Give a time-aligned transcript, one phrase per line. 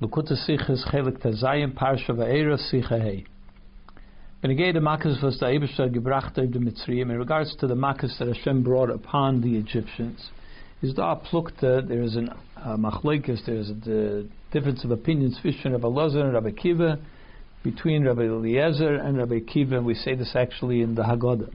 [0.00, 3.24] Likkutei Sichos Chelek Tazayim Parsha Va'era Sicha Hei.
[4.40, 7.74] When again the Makkahs was the Ebershter gebracht of the Mitzrayim in regards to the
[7.74, 10.30] Makkahs that Hashem brought upon the Egyptians,
[10.82, 14.22] is da plukta, there is an uh, machlekes, there is a
[14.52, 17.00] difference of opinions between Rabbi Lazar and Rabbi Kiva,
[17.64, 21.52] between Rabbi Eliezer and Rabbi Kiva, and we say this actually in the Haggadah.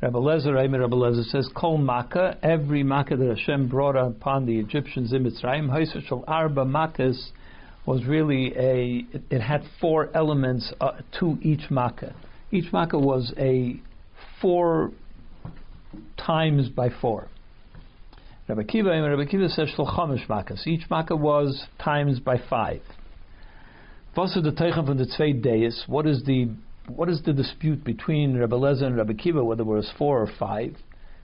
[0.00, 5.12] Rabbi Lezer, Rabbi Lezer says, Kol Makkah, every Makkah that Hashem brought upon the Egyptians
[5.12, 7.32] in Mitzrayim, Haisa Shal Arba Makkahs,
[7.88, 12.14] was really a, it, it had four elements uh, to each Makkah.
[12.50, 13.80] Each Makkah was a
[14.42, 14.92] four
[16.18, 17.28] times by four.
[18.46, 20.66] Rabbi Kiva, Rabbi Kiva says Shal Chamish Makkahs.
[20.66, 22.82] Each Makkah was times by five.
[24.14, 24.28] What
[26.06, 26.54] is the
[26.88, 30.30] what is the dispute between Rabbi Lezer and Rabbi Kiva, whether it was four or
[30.38, 30.76] five,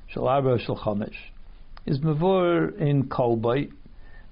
[0.08, 1.12] Shal Arba or Shal Chamish,
[1.84, 3.70] is Mavur in Kolbay.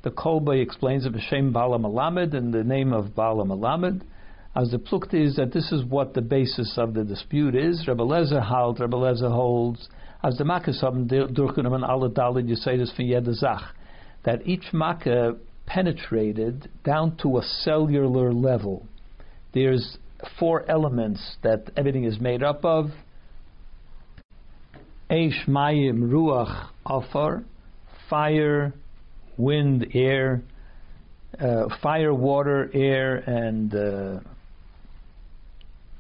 [0.03, 4.03] The Kolbay explains of Hashem Bala Malamed and the name of Bala Malamed.
[4.57, 7.87] As the Plukta is that this is what the basis of the dispute is.
[7.87, 9.89] Rabbi Lezer held, Rabbi Lezer holds,
[10.25, 13.75] as the Makkah haben durchgenommen alle Dalid Yisaitis von jeder Zach,
[14.25, 15.37] that each Makkah
[15.67, 18.87] penetrated down to a cellular level.
[19.55, 19.99] There's
[20.39, 22.91] four elements that everything is made up of.
[25.09, 27.45] Eish, Mayim, Ruach, Afar,
[28.11, 28.73] fire,
[29.37, 30.43] wind, air,
[31.39, 34.21] uh, fire, water, air, and uh,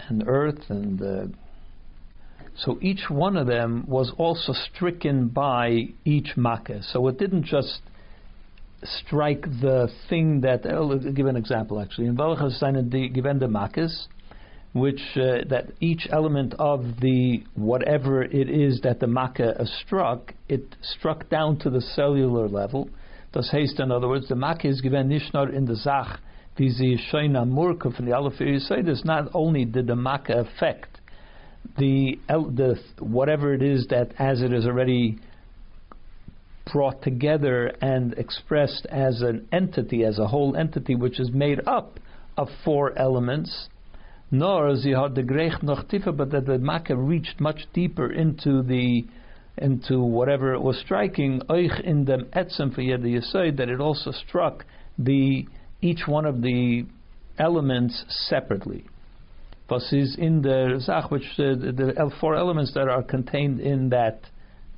[0.08, 1.26] and earth, and uh,
[2.56, 6.82] so each one of them was also stricken by each makkah.
[6.82, 7.80] So it didn't just
[8.84, 10.66] strike the thing that.
[10.66, 12.08] I'll give an example actually.
[12.08, 12.60] In Valachas
[13.14, 14.06] given the makkahs,
[14.72, 20.76] which uh, that each element of the whatever it is that the makkah struck, it
[20.82, 22.88] struck down to the cellular level.
[23.32, 26.20] Das heißt, in other words, the makkah is given nishnar in the zach,
[26.58, 31.00] vizi shoina murka from the aleph This Not only did the makkah affect
[31.78, 35.18] the the whatever it is that as it is already
[36.70, 41.98] brought together and expressed as an entity, as a whole entity, which is made up
[42.36, 43.68] of four elements
[44.30, 45.84] nor sie had the greich noch
[46.16, 49.04] but that the makkah reached much deeper into the
[49.58, 54.64] into whatever it was striking, euch in dem etzem for that it also struck
[54.98, 55.46] the
[55.80, 56.84] each one of the
[57.38, 58.84] elements separately.
[59.68, 64.20] Was is in the zach, which uh, the four elements that are contained in that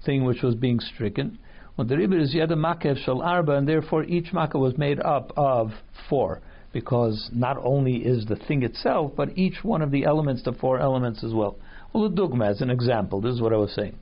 [0.04, 1.36] thing which was being stricken.
[1.76, 5.32] Well, the ribber is yed makkah shal arba, and therefore each makkah was made up
[5.36, 5.72] of
[6.08, 6.42] four
[6.72, 10.78] because not only is the thing itself, but each one of the elements, the four
[10.78, 11.56] elements as well.
[11.92, 13.96] Well, the dogma as an example, this is what I was saying.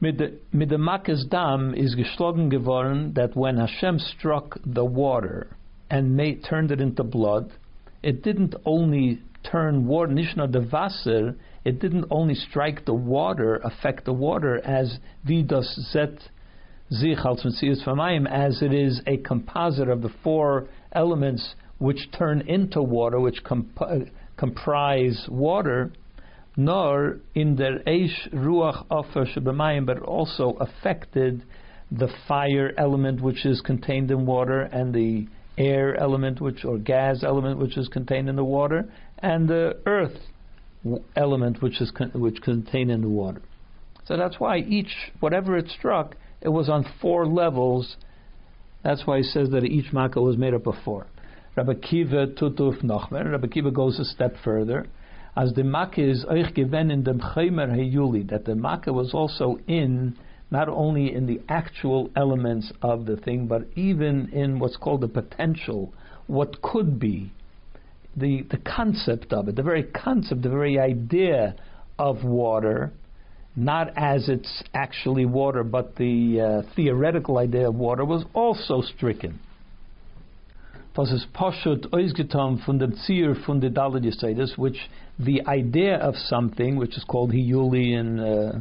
[0.00, 5.56] Mit the Makes Dam is geschlagen geworden that when Hashem struck the water
[5.88, 7.52] and made, turned it into blood,
[8.02, 14.04] it didn't only turn water, nishna the Wasser, it didn't only strike the water, affect
[14.04, 16.28] the water as vidas zet
[16.90, 17.44] zich als
[18.26, 23.80] as it is a composite of the four elements which turn into water, which comp-
[23.80, 24.00] uh,
[24.36, 25.92] comprise water,
[26.56, 31.42] nor in the Eish Ruach Afer Shebemayim, but also affected
[31.90, 35.26] the fire element which is contained in water and the
[35.56, 40.18] air element which or gas element which is contained in the water and the earth
[41.16, 43.40] element which is con- which contained in the water.
[44.06, 47.96] So that's why each whatever it struck, it was on four levels.
[48.82, 51.06] That's why he says that each makkah was made up of four.
[51.56, 53.30] Rabbi Kiva tutuf nochmer.
[53.30, 54.86] Rabbi Kiva goes a step further.
[55.36, 59.58] As the Makkah is euch gewen in dem Chaymer Heyuli, that the Makkah was also
[59.66, 60.16] in
[60.48, 65.08] not only in the actual elements of the thing, but even in what's called the
[65.08, 65.92] potential,
[66.28, 67.32] what could be,
[68.16, 71.56] the the concept of it, the very concept, the very idea
[71.98, 72.92] of water,
[73.56, 79.40] not as it's actually water, but the uh, theoretical idea of water was also stricken
[80.96, 84.78] was es poshut oizgetam von dem Zier von der Dalit Yisaitis, which
[85.18, 88.60] the idea of something, which is called Hiyuli in uh,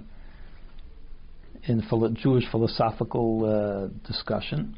[1.66, 4.76] in philo- Jewish philosophical uh, discussion,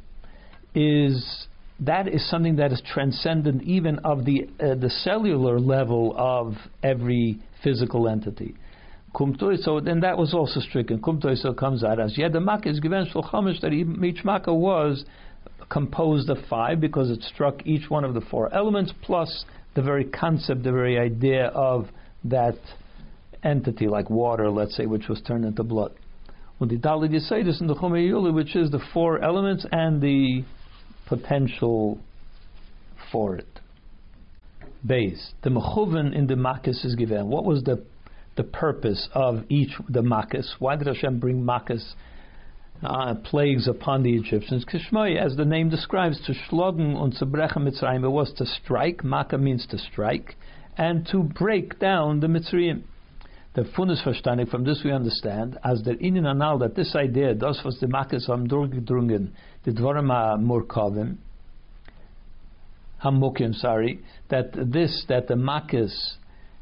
[0.74, 1.48] is
[1.80, 7.40] that is something that is transcendent even of the uh, the cellular level of every
[7.64, 8.56] physical entity.
[9.62, 11.02] So then that was also stricken.
[11.38, 15.06] So comes out as yeah, the makkah is given shulchamish that each makkah was
[15.70, 19.46] composed of five because it struck each one of the four elements plus
[19.76, 21.88] the very concept, the very idea of
[22.24, 22.58] that
[23.44, 25.94] entity, like water, let's say, which was turned into blood.
[26.58, 30.44] When the Dalid Yisaitis in the Chumei which is the four elements and the
[31.08, 32.00] potential
[33.12, 33.60] for it.
[34.86, 35.34] Base.
[35.44, 37.28] The mechuven in the makkis is given.
[37.28, 37.84] What was the
[38.38, 40.56] the purpose of each the makkis?
[40.60, 41.96] Why did Hashem bring makkis
[42.84, 44.66] uh, plagues upon the Egyptians?
[44.66, 49.04] Kishmoy, as the name describes, to shlogen und zu brechen Mitzrayim, it was to strike.
[49.04, 50.36] Makkah means to strike,
[50.78, 52.84] and to break down the Mitzrayim.
[53.56, 57.62] The Funis verstanding from this we understand as the inin anal that this idea, das
[57.64, 59.32] was the makkis am durchgedrungen,
[59.64, 60.10] the dvorim
[60.42, 61.16] murkavim,
[63.02, 66.18] hamukim, sorry, that this, that the makkis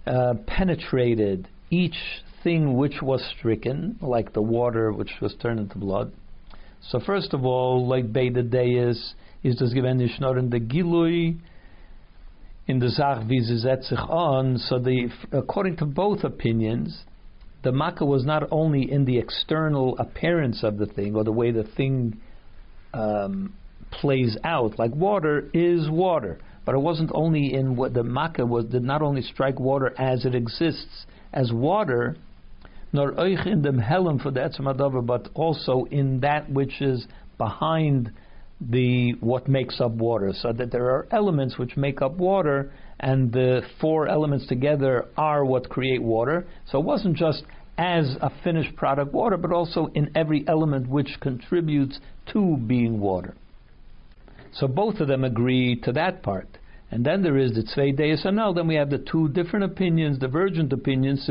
[0.06, 1.98] uh, penetrated each
[2.44, 6.12] thing which was stricken, like the water which was turned into blood.
[6.90, 9.14] So first of all, like Beide Deis,
[9.44, 11.38] is das given in the Gilui,
[12.68, 13.40] in the Zach wie
[14.10, 14.58] on.
[14.58, 17.04] So the, according to both opinions,
[17.64, 21.52] the makkah was not only in the external appearance of the thing or the way
[21.52, 22.20] the thing
[22.94, 23.54] um,
[23.92, 24.78] plays out.
[24.78, 28.66] Like water is water, but it wasn't only in what the makkah was.
[28.66, 32.16] Did not only strike water as it exists as water,
[32.94, 37.08] nor oich in dem helen for the etzem but also in that which is
[37.38, 38.12] behind
[38.62, 40.32] the what makes up water.
[40.34, 45.44] So that there are elements which make up water, and the four elements together are
[45.44, 46.46] what create water.
[46.70, 47.44] So it wasn't just
[47.78, 52.00] as a finished product water, but also in every element which contributes
[52.32, 53.34] to being water.
[54.54, 56.48] So both of them agree to that part.
[56.94, 58.54] And then there is the Tzvei Deis Anal.
[58.54, 61.28] Then we have the two different opinions, divergent opinions,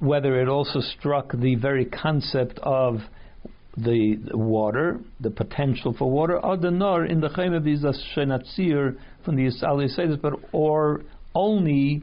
[0.00, 2.96] whether it also struck the very concept of
[3.76, 9.36] the water, the potential for water, or the nor in the Chaim of these from
[9.36, 11.02] the Yisrael but or
[11.36, 12.02] only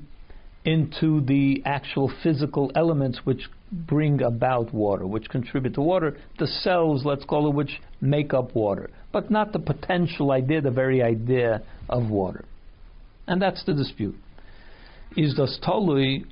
[0.63, 7.03] into the actual physical elements which bring about water, which contribute to water, the cells,
[7.03, 11.61] let's call it, which make up water, but not the potential idea, the very idea
[11.87, 12.43] of water.
[13.27, 14.17] And that's the dispute.
[15.15, 16.25] Is das tolui?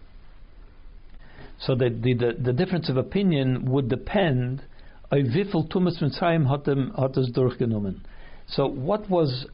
[1.62, 4.63] So the, the, the, the difference of opinion would depend
[5.09, 5.18] so
[8.68, 9.45] what was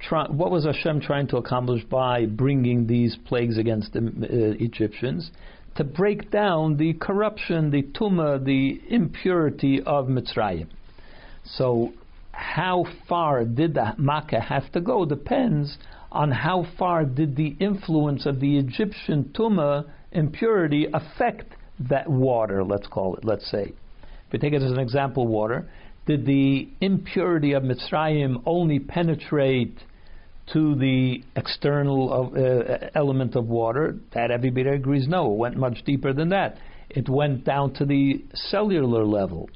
[0.00, 5.30] try, what was Hashem trying to accomplish by bringing these plagues against the uh, Egyptians?
[5.76, 10.66] To break down the corruption, the tumah, the impurity of Mitzrayim.
[11.44, 11.94] So
[12.36, 15.78] how far did the Makkah have to go depends
[16.12, 21.54] on how far did the influence of the Egyptian tumah impurity affect
[21.88, 23.72] that water, let's call it, let's say
[24.26, 25.68] If we take it as an example, water,
[26.06, 29.76] did the impurity of Mitzrayim only penetrate
[30.52, 33.96] to the external of, uh, element of water?
[34.12, 35.32] That everybody agrees no.
[35.32, 36.58] It went much deeper than that.
[36.90, 39.48] It went down to the cellular level,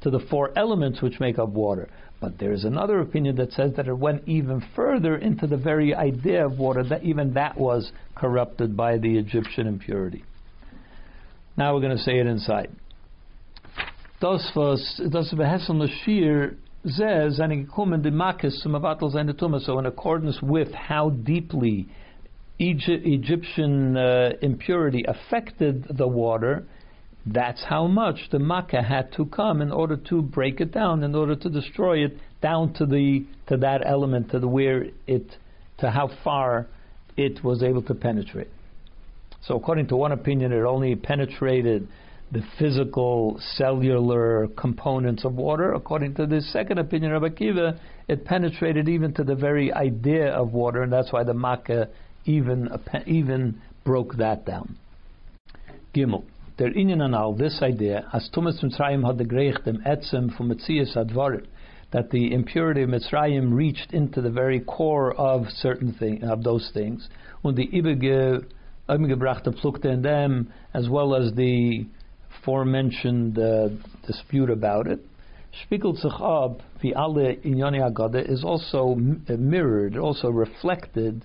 [0.00, 1.88] to the four elements which make up water.
[2.22, 5.92] But there is another opinion that says that it went even further into the very
[5.92, 10.24] idea of water, that even that was corrupted by the Egyptian impurity.
[11.56, 12.70] Now we're going to say it inside.
[14.20, 14.38] So
[19.80, 21.88] in accordance with how deeply
[22.60, 26.66] Egypt, Egyptian uh, impurity affected the water,
[27.24, 31.14] that's how much the Makkah had to come in order to break it down, in
[31.14, 35.36] order to destroy it down to the to that element, to the where it,
[35.78, 36.66] to how far
[37.16, 38.48] it was able to penetrate.
[39.42, 41.86] So according to one opinion, it only penetrated
[42.32, 45.74] the physical cellular components of water.
[45.74, 50.52] According to the second opinion of Akiva, it penetrated even to the very idea of
[50.52, 51.88] water, and that's why the Makkah
[52.24, 52.68] even
[53.06, 54.76] even broke that down.
[55.94, 56.24] Gimel.
[56.58, 60.94] Der Inyan anal, this idea, as Tumas Mitzrayim had the greich dem etzem from Metzias
[60.94, 61.46] advarim,
[61.92, 66.70] that the impurity of Mitzrayim reached into the very core of certain thing, of those
[66.74, 67.08] things,
[67.42, 68.44] and the ibege
[68.86, 71.86] umgebrachte plukte in them, as well as the
[72.44, 73.68] forementioned uh,
[74.06, 75.00] dispute about it.
[75.64, 78.94] Spiegelt sich ab, wie alle Agada, is also
[79.28, 81.24] uh, mirrored, also reflected,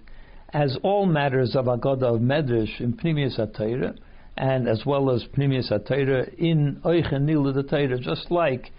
[0.53, 3.97] as all matters of Agada of Medrash in Pnimius HaTeirah,
[4.37, 8.71] and as well as Pnimius HaTeirah in Oichen Nil the Teirah, just like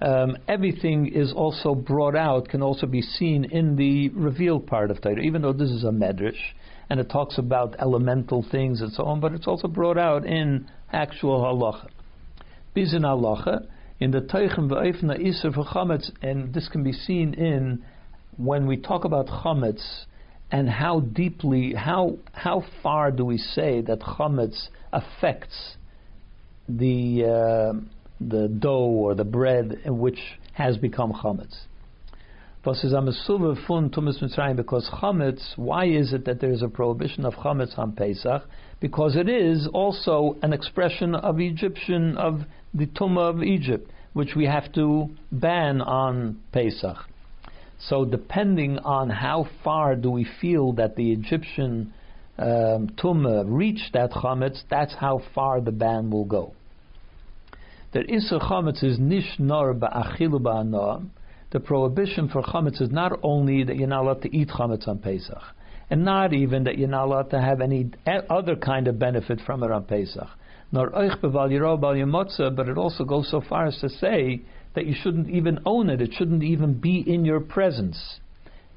[0.00, 5.00] um, everything is also brought out, can also be seen in the revealed part of
[5.00, 6.52] Torah, even though this is a medrash
[6.90, 10.68] and it talks about elemental things and so on, but it's also brought out in
[10.92, 11.88] actual halacha.
[12.76, 13.66] Bizin halacha,
[14.00, 17.84] in the Teichem V'Eifna Isser for Chametz, and this can be seen in
[18.36, 20.04] when we talk about Chametz
[20.54, 25.74] and how deeply, how, how far do we say that Chametz affects
[26.68, 27.80] the, uh,
[28.20, 30.20] the dough or the bread which
[30.52, 31.56] has become Chametz.
[34.54, 35.58] because chametz.
[35.58, 38.42] Why is it that there is a prohibition of chametz on Pesach?
[38.78, 42.42] Because it is also an expression of Egyptian of
[42.72, 46.96] the tumah of Egypt, which we have to ban on Pesach.
[47.78, 51.92] So depending on how far do we feel that the Egyptian
[52.38, 56.54] um, tumah reached that chametz, that's how far the ban will go.
[57.92, 61.10] The isur chametz is nish nor ba'achilu ba'anoam
[61.54, 64.98] the prohibition for chametz is not only that you're not allowed to eat chametz on
[64.98, 65.40] Pesach,
[65.88, 67.92] and not even that you're not allowed to have any
[68.28, 70.26] other kind of benefit from it on Pesach.
[70.72, 71.20] Nor oich
[72.56, 74.40] but it also goes so far as to say
[74.74, 76.00] that you shouldn't even own it.
[76.00, 78.20] It shouldn't even be in your presence.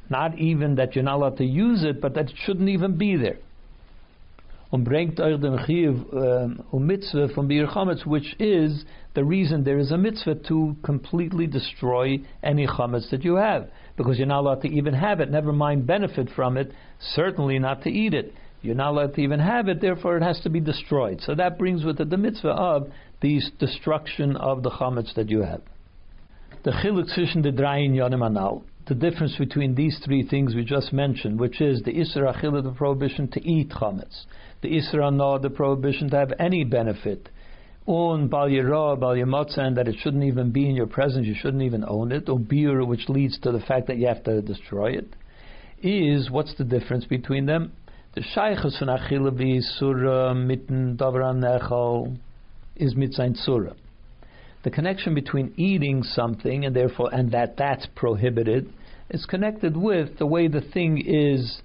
[0.10, 3.16] Not even that you're not allowed to use it, but that it shouldn't even be
[3.16, 3.40] there
[4.72, 9.64] und bringt euch den Chiyuv um, um mitzvah from Bir Chametz, which is the reason
[9.64, 14.42] there is a mitzvah to completely destroy any chametz that you have, because you're not
[14.42, 18.34] allowed to even have it, never mind benefit from it, certainly not to eat it.
[18.62, 21.22] You're not allowed to even have it, therefore it has to be destroyed.
[21.22, 25.44] So that brings with it the mitzvah of the destruction of the chametz that you
[25.44, 25.62] have.
[26.64, 30.92] The chiluk zwischen the drayin yonim anal, the difference between these three things we just
[30.92, 34.26] mentioned, which is the isra achillah, the prohibition to eat chametz,
[34.62, 37.30] the Isra no, the prohibition to have any benefit.
[37.88, 41.64] Un bal yira, bal and that it shouldn't even be in your presence, you shouldn't
[41.64, 42.28] even own it.
[42.28, 45.16] Or bir, which leads to the fact that you have to destroy it.
[45.82, 47.72] Is what's the difference between them?
[48.16, 52.18] The shaykhus von achille surah mitten davran nechal
[52.76, 53.74] is mitzain surah.
[54.64, 58.72] The connection between eating something and therefore and that that's prohibited
[59.10, 61.62] is connected with the way the thing is.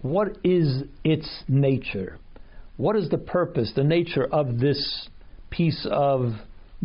[0.00, 2.18] What is its nature?
[2.78, 5.08] what is the purpose, the nature of this
[5.50, 6.32] piece of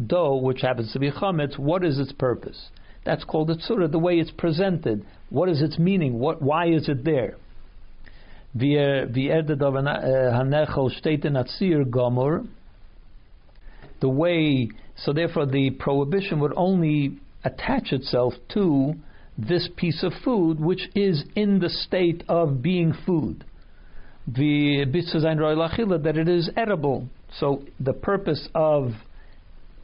[0.08, 1.58] dough, which happens to be chametz?
[1.58, 2.70] What is its purpose?
[3.06, 5.06] That's called the tzura, the way it's presented.
[5.30, 6.20] What is its meaning?
[6.20, 7.36] What, why is it there?
[14.04, 14.68] The way,
[14.98, 18.96] so therefore the prohibition would only attach itself to
[19.38, 23.46] this piece of food, which is in the state of being food
[24.28, 24.86] the
[26.02, 27.08] that it is edible.
[27.40, 28.92] So the purpose of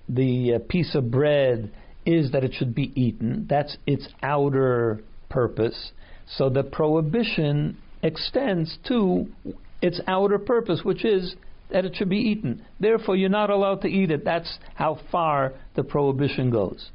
[0.08, 1.72] the uh, piece of bread
[2.06, 3.46] is that it should be eaten.
[3.50, 5.92] That's its outer purpose.
[6.28, 9.28] So the prohibition extends to
[9.82, 11.36] its outer purpose, which is
[11.72, 12.66] that it should be eaten.
[12.80, 14.26] Therefore, you're not allowed to eat it.
[14.26, 16.90] That's how far the prohibition goes.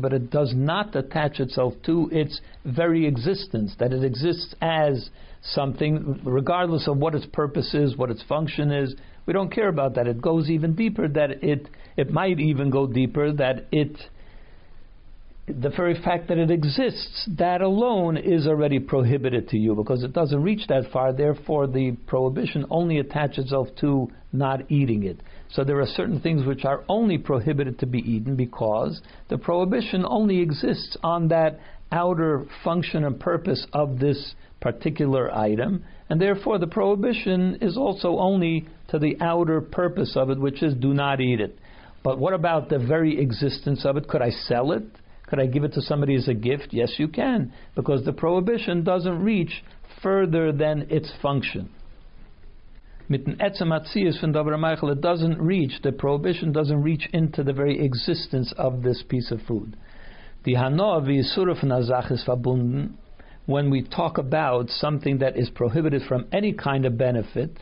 [0.00, 5.10] But it does not attach itself to its very existence, that it exists as
[5.42, 8.94] something, regardless of what its purpose is, what its function is.
[9.26, 10.06] We don't care about that.
[10.06, 13.96] It goes even deeper, that it, it might even go deeper, that it,
[15.46, 20.12] the very fact that it exists, that alone is already prohibited to you because it
[20.12, 21.12] doesn't reach that far.
[21.12, 25.18] Therefore, the prohibition only attaches itself to not eating it.
[25.50, 30.04] So there are certain things which are only prohibited to be eaten because the prohibition
[30.06, 31.58] only exists on that
[31.90, 38.66] outer function and purpose of this particular item, and therefore the prohibition is also only
[38.88, 41.58] to the outer purpose of it, which is do not eat it.
[42.04, 44.08] But what about the very existence of it?
[44.08, 44.84] Could I sell it?
[45.32, 46.68] Could I give it to somebody as a gift?
[46.72, 49.64] Yes, you can, because the prohibition doesn't reach
[50.02, 51.70] further than its function
[53.12, 58.82] mit von Michael, it doesn't reach, the prohibition doesn't reach into the very existence of
[58.82, 59.76] this piece of food.
[60.44, 62.94] The Hanoah v'Yisura von Azach is verbunden
[63.46, 67.58] when we talk about something that is prohibited from any kind of benefit,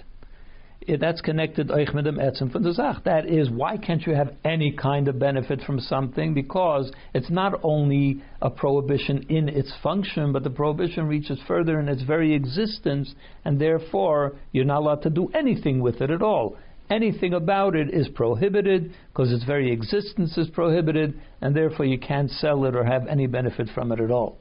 [0.99, 2.17] that's connected euch mit dem.
[2.17, 6.33] That is, why can't you have any kind of benefit from something?
[6.35, 11.89] Because it's not only a prohibition in its function, but the prohibition reaches further in
[11.89, 16.57] its very existence, and therefore you're not allowed to do anything with it at all.
[16.91, 22.31] Anything about it is prohibited because its very existence is prohibited, and therefore you can't
[22.31, 24.39] sell it or have any benefit from it at all.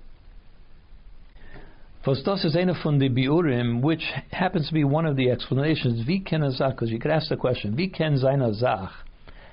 [2.06, 6.08] Das is the Biurim, which happens to be one of the explanations.
[6.08, 8.18] Wie ken er because you could ask the question, wie ken?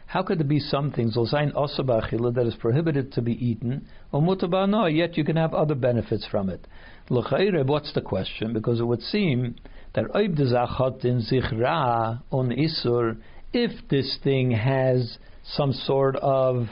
[0.07, 4.23] How could there be something, so sein osabachila, that is prohibited to be eaten, or
[4.23, 6.65] mutabano, yet you can have other benefits from it?
[7.09, 8.53] What's the question?
[8.53, 9.57] Because it would seem
[9.95, 13.17] that oib hat in sich ra on isur,
[13.53, 16.69] if this thing has some sort of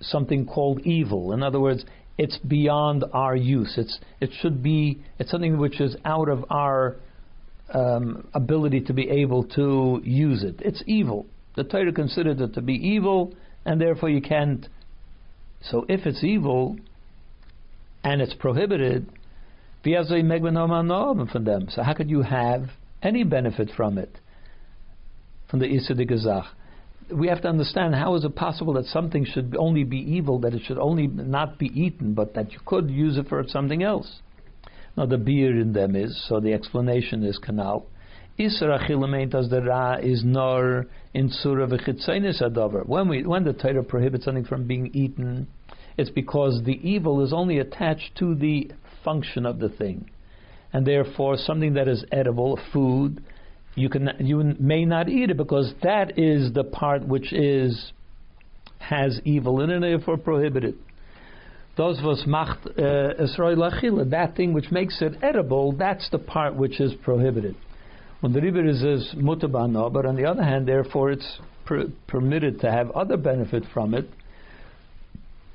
[0.00, 1.84] something called evil, in other words,
[2.18, 3.74] it's beyond our use.
[3.78, 6.96] It's it should be it's something which is out of our
[7.72, 10.56] um, ability to be able to use it.
[10.60, 11.26] It's evil.
[11.56, 13.34] The Torah considered it to be evil,
[13.64, 14.66] and therefore you can't
[15.62, 16.76] So if it's evil
[18.04, 19.10] and it's prohibited,
[21.28, 21.68] from them.
[21.70, 22.70] So how could you have
[23.02, 24.18] any benefit from it?
[25.50, 26.46] From the Isa de Gazach.
[27.10, 30.54] We have to understand how is it possible that something should only be evil, that
[30.54, 34.20] it should only not be eaten, but that you could use it for something else.
[34.96, 37.86] Now the beer in them is, so the explanation is canal.
[38.38, 42.86] Isra as the ra is nor in surah v'chitzainis adavar.
[42.86, 45.48] When we when the Torah prohibits something from being eaten,
[45.96, 48.70] it's because the evil is only attached to the
[49.02, 50.10] function of the thing,
[50.72, 53.22] and therefore something that is edible, food,
[53.78, 57.92] you can you may not eat it because that is the part which is
[58.78, 60.74] has evil in it, therefore prohibited.
[61.76, 63.14] Those was macht uh,
[64.10, 67.54] that thing which makes it edible, that's the part which is prohibited.
[68.20, 68.82] When the river is,
[69.14, 73.94] mutabano, but on the other hand, therefore it's per- permitted to have other benefit from
[73.94, 74.10] it,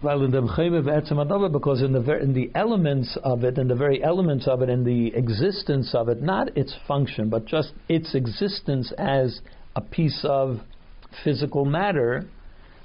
[0.03, 4.69] because in the ver- in the elements of it, in the very elements of it,
[4.69, 9.39] in the existence of it, not its function, but just its existence as
[9.75, 10.60] a piece of
[11.24, 12.27] physical matter,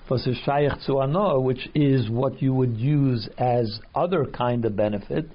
[0.09, 5.29] which is what you would use as other kind of benefit,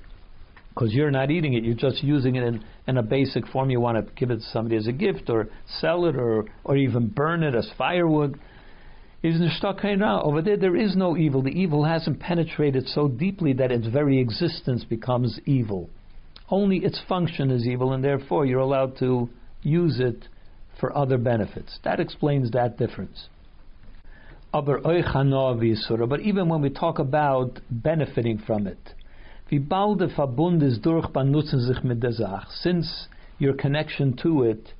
[0.69, 3.69] because you're not eating it, you're just using it in, in a basic form.
[3.69, 5.49] You want to give it to somebody as a gift, or
[5.79, 8.39] sell it, or or even burn it as firewood
[9.23, 10.23] is nishtakayna.
[10.23, 11.41] Over there, there is no evil.
[11.41, 15.89] The evil hasn't penetrated so deeply that its very existence becomes evil.
[16.49, 19.29] Only its function is evil, and therefore you're allowed to
[19.61, 20.27] use it
[20.79, 21.79] for other benefits.
[21.83, 23.29] That explains that difference.
[24.53, 28.93] But even when we talk about benefiting from it,
[32.61, 33.07] since
[33.39, 34.73] your connection to it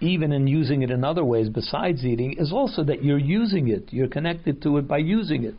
[0.00, 3.92] even in using it in other ways besides eating, is also that you're using it.
[3.92, 5.54] You're connected to it by using it.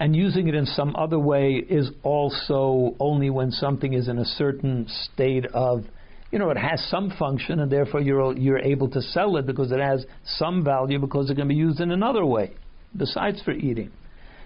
[0.00, 4.24] And using it in some other way is also only when something is in a
[4.24, 5.84] certain state of,
[6.30, 9.72] you know, it has some function, and therefore you're you're able to sell it because
[9.72, 12.52] it has some value because it can be used in another way
[12.96, 13.90] besides for eating.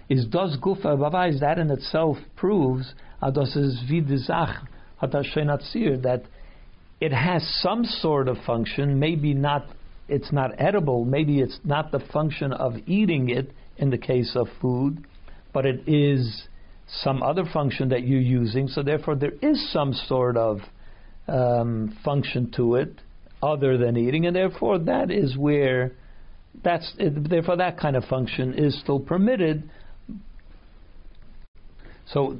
[0.09, 2.93] Is does gufa is that in itself proves
[6.01, 6.23] that
[6.99, 9.65] it has some sort of function, maybe not,
[10.07, 14.47] it's not edible, maybe it's not the function of eating it in the case of
[14.61, 15.05] food,
[15.53, 16.47] but it is
[16.87, 20.59] some other function that you're using, so therefore there is some sort of
[21.27, 22.93] um, function to it
[23.41, 25.93] other than eating, and therefore that is where
[26.63, 29.69] that's therefore that kind of function is still permitted,
[32.07, 32.37] so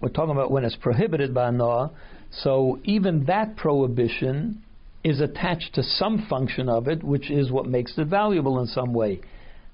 [0.00, 1.90] we're talking about when it's prohibited by Noah.
[2.30, 4.62] So even that prohibition
[5.04, 8.92] is attached to some function of it, which is what makes it valuable in some
[8.92, 9.20] way.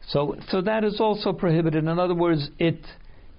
[0.09, 1.85] So, so that is also prohibited.
[1.85, 2.81] In other words, it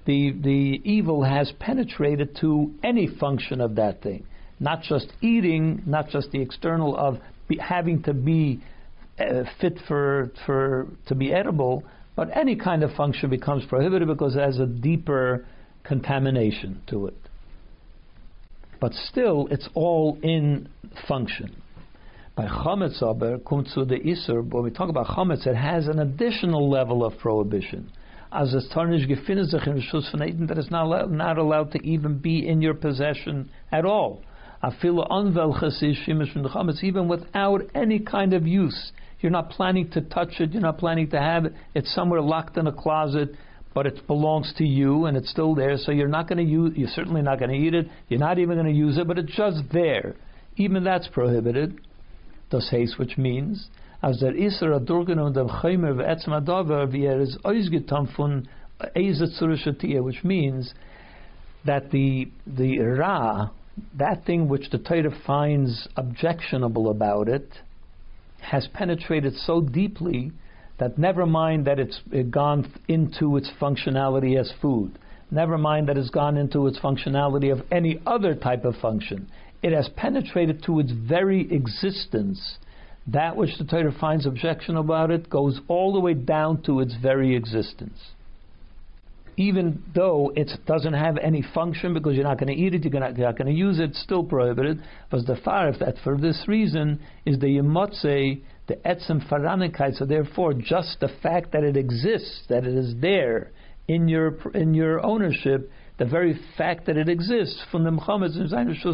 [0.06, 4.26] the the evil has penetrated to any function of that thing,
[4.60, 8.62] not just eating, not just the external of be, having to be
[9.20, 11.84] uh, fit for for to be edible,
[12.16, 15.46] but any kind of function becomes prohibited because it has a deeper
[15.84, 17.18] contamination to it.
[18.80, 20.70] But still, it's all in
[21.08, 21.62] function.
[22.36, 24.42] By chametz aber kommt zu the iser.
[24.42, 27.92] When we talk about chametz, it has an additional level of prohibition.
[28.32, 32.18] As es tarnish gefindet sich in Rishus that is not allowed, not allowed to even
[32.18, 34.24] be in your possession at all.
[34.64, 38.92] Afilo anvelches is shimish from the chametz, even without any kind of use.
[39.20, 40.52] You're not planning to touch it.
[40.52, 41.54] You're not planning to have it.
[41.76, 43.30] It's somewhere locked in a closet
[43.74, 46.74] but it belongs to you and it's still there, so you're not going to use.
[46.76, 47.88] You're certainly not going to eat it.
[48.08, 50.16] You're not even going to use it, but it's just there.
[50.58, 51.80] Even that's prohibited.
[52.52, 53.70] Das heißt, which means
[54.04, 58.48] as der Isra durgen und dem Chaymer ve'etzem adavar wie er is ausgetan von
[58.96, 60.74] which means
[61.66, 63.50] that the the ra,
[63.98, 67.50] that thing which the Torah finds objectionable about it,
[68.42, 70.34] has penetrated so deeply
[70.80, 74.98] that never mind that it's gone into its functionality as food,
[75.32, 79.28] never mind that it's gone into its functionality of any other type of function.
[79.62, 82.58] It has penetrated to its very existence.
[83.08, 86.96] That which the Torah finds objection about it goes all the way down to its
[87.02, 88.00] very existence.
[89.36, 93.00] Even though it doesn't have any function because you're not going to eat it, you're
[93.00, 94.84] not, not going to use it, still prohibited.
[95.10, 99.98] But the far that for this reason is the yemotze the etzem faranikite.
[99.98, 103.52] So therefore, just the fact that it exists, that it is there
[103.88, 108.32] in your in your ownership, the very fact that it exists from the Muhammad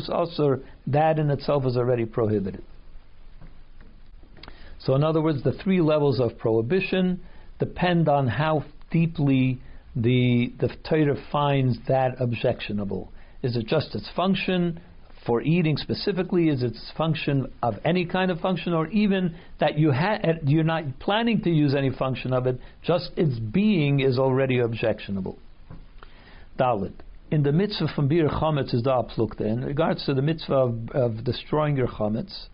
[0.10, 2.64] also that in itself is already prohibited.
[4.80, 7.22] So, in other words, the three levels of prohibition
[7.60, 9.62] depend on how deeply
[9.96, 13.12] the the Torah finds that objectionable.
[13.42, 14.80] Is it just its function
[15.26, 16.50] for eating specifically?
[16.50, 20.64] Is its function of any kind of function, or even that you ha- eh, you're
[20.64, 22.60] not planning to use any function of it?
[22.84, 25.38] Just its being is already objectionable.
[26.58, 26.94] Dalit.
[27.32, 29.42] In the mitzvah from bir chametz is the aplukta.
[29.42, 32.48] In regards to the mitzvah of, of destroying your chametz,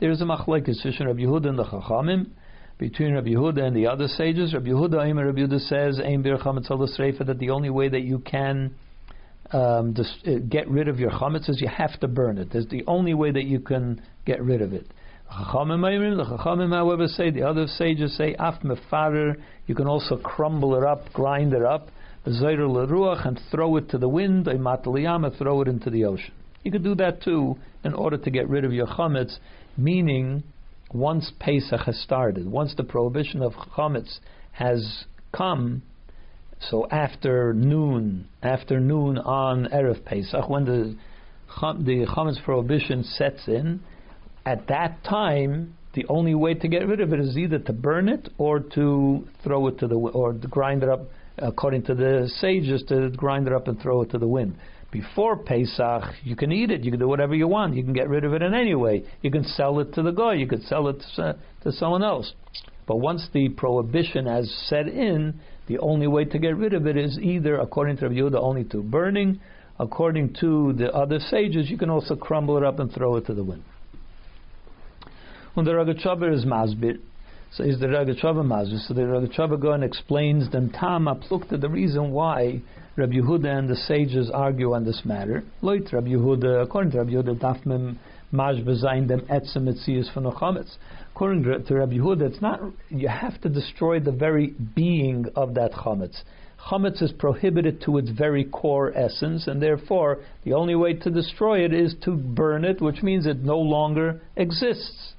[0.00, 2.28] there is a machlekes between Rabbi Yehuda and the Chachamim,
[2.78, 4.54] between Rabbi Yehuda and the other sages.
[4.54, 6.68] Rabbi Yehuda, Rabbi Yehuda says, Ein bir chametz
[7.26, 8.74] that the only way that you can
[9.52, 12.50] um, dis- uh, get rid of your chametz you have to burn it.
[12.52, 14.86] That's the only way that you can get rid of it.
[15.28, 19.36] The Chachamim, however, say the other sages say af mefarer.
[19.66, 21.88] You can also crumble it up, grind it up,
[22.26, 24.46] zayr leruach, and throw it to the wind.
[24.46, 24.84] Imat
[25.38, 26.32] throw it into the ocean.
[26.64, 29.38] You could do that too in order to get rid of your chametz
[29.76, 30.42] meaning
[30.92, 34.18] once Pesach has started, once the prohibition of chametz
[34.52, 35.04] has
[35.36, 35.82] come,
[36.60, 40.96] so after noon, after noon on erev Pesach, when the
[41.84, 43.80] the chametz prohibition sets in,
[44.44, 48.08] at that time the only way to get rid of it is either to burn
[48.08, 51.02] it or to throw it to the or to grind it up,
[51.38, 54.56] according to the sages, to grind it up and throw it to the wind
[54.90, 56.82] before Pesach, you can eat it.
[56.82, 57.74] You can do whatever you want.
[57.74, 59.04] You can get rid of it in any way.
[59.20, 60.34] You can sell it to the guy.
[60.34, 62.32] You could sell it to, to someone else.
[62.86, 66.96] But once the prohibition has set in, the only way to get rid of it
[66.96, 69.40] is either, according to Rabbi Yehuda, only to burning.
[69.78, 73.34] According to the other sages, you can also crumble it up and throw it to
[73.34, 73.62] the wind.
[75.54, 76.98] When the Ragachover is masbir,
[77.52, 78.86] so is the Ragachover masbir.
[78.86, 82.62] So the Ragachover go and explains the tam to the reason why
[82.96, 85.44] Rabbi Yehuda and the sages argue on this matter.
[85.62, 87.96] Loit Rabbi Yehuda, according to Rabbi Yehuda, dafmim
[88.32, 90.76] maj bezayin dem etzem etzias from chametz.
[91.18, 92.60] According to Rabbi Yehuda, it's not.
[92.90, 96.22] You have to destroy the very being of that chametz.
[96.70, 101.64] Chametz is prohibited to its very core essence, and therefore the only way to destroy
[101.64, 105.14] it is to burn it, which means it no longer exists.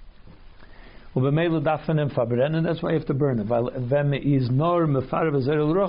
[1.16, 3.50] And that's why you have to burn it.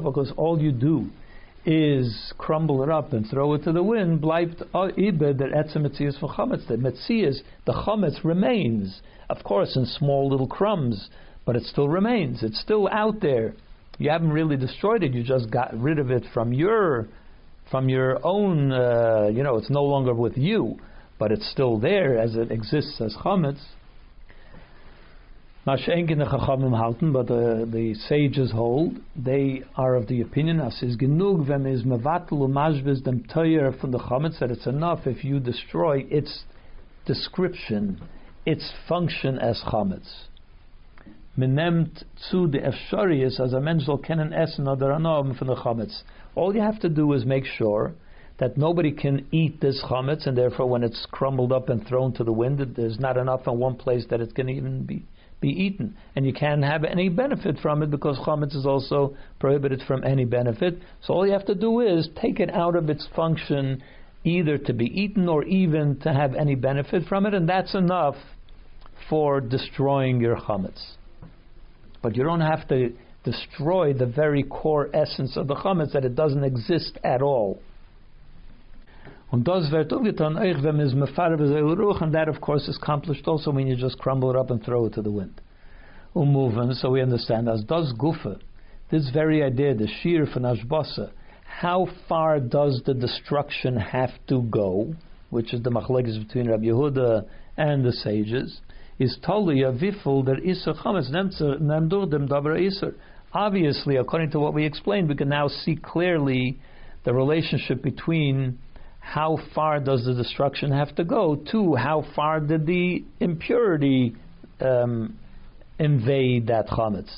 [0.03, 1.07] Because all you do
[1.65, 4.89] is crumble it up and throw it to the wind, bleibt uh,
[6.19, 6.37] for.
[6.37, 6.91] The
[7.65, 11.09] the chametz remains, of course, in small little crumbs,
[11.45, 12.43] but it still remains.
[12.43, 13.55] It's still out there.
[13.99, 15.13] You haven't really destroyed it.
[15.13, 17.09] You just got rid of it from your,
[17.71, 18.73] from your own.
[18.73, 20.79] Uh, you know, it's no longer with you,
[21.19, 23.61] but it's still there as it exists as chametz.
[25.67, 31.83] Mashenkin the but uh, the sages hold, they are of the opinion, is genug, is
[31.83, 33.23] mevatel umashviz dem
[33.79, 33.99] from the
[34.41, 36.45] that it's enough if you destroy its
[37.05, 38.01] description,
[38.47, 40.27] its function as chametz.
[41.39, 46.03] Menemt zu de efsharius, as a mensch soll kennen essen oder anom from the chametz.
[46.35, 47.93] All you have to do is make sure
[48.39, 52.25] that nobody can eat this chametz, and therefore when it's crumbled up and thrown to
[52.25, 55.05] the wind, there's not enough in one place that it can even be
[55.41, 59.83] be eaten, and you can't have any benefit from it because chametz is also prohibited
[59.87, 60.79] from any benefit.
[61.03, 63.83] So all you have to do is take it out of its function,
[64.25, 68.17] either to be eaten or even to have any benefit from it, and that's enough
[69.09, 70.97] for destroying your chametz.
[72.03, 72.93] But you don't have to
[73.25, 77.61] destroy the very core essence of the chametz that it doesn't exist at all.
[79.33, 79.85] And that
[82.29, 85.03] of course is accomplished also when you just crumble it up and throw it to
[85.03, 85.41] the wind.
[86.17, 88.41] Umuven, so we understand as does gufa,
[88.91, 91.13] this very idea, the sheer von Ashbasa,
[91.51, 94.95] how far does the destruction have to go,
[95.31, 98.61] which is the machlekes between Rabbi Yehuda and the sages,
[98.99, 102.95] is totally a viful der iser chametz nem dem daber iser.
[103.35, 106.59] Obviously, according to what we explained, we can now see clearly
[107.05, 108.59] the relationship between
[109.01, 111.37] how far does the destruction have to go?
[111.51, 114.15] To how far did the impurity
[114.61, 115.19] um,
[115.79, 117.11] invade that chametz?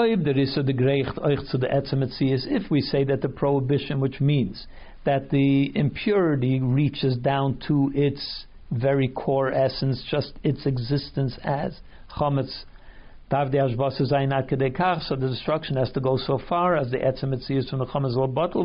[0.00, 0.20] If
[2.70, 4.66] we say that the prohibition, which means
[5.04, 11.80] that the impurity reaches down to its very core essence, just its existence as
[12.16, 12.64] chametz
[13.30, 18.34] so the destruction has to go so far as the etzem is from the chametz
[18.34, 18.64] bottle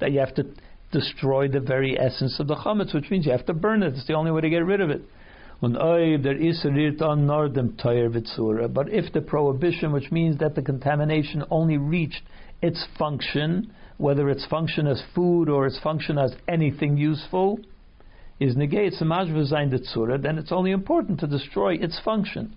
[0.00, 0.44] that you have to
[0.90, 3.94] destroy the very essence of the chametz, which means you have to burn it.
[3.94, 5.00] It's the only way to get rid of it.
[5.62, 5.76] But
[8.88, 12.24] if the prohibition, which means that the contamination only reached
[12.60, 17.60] its function, whether its function as food or its function as anything useful,
[18.40, 22.56] is negates the majvazain the tzura, then it's only important to destroy its function.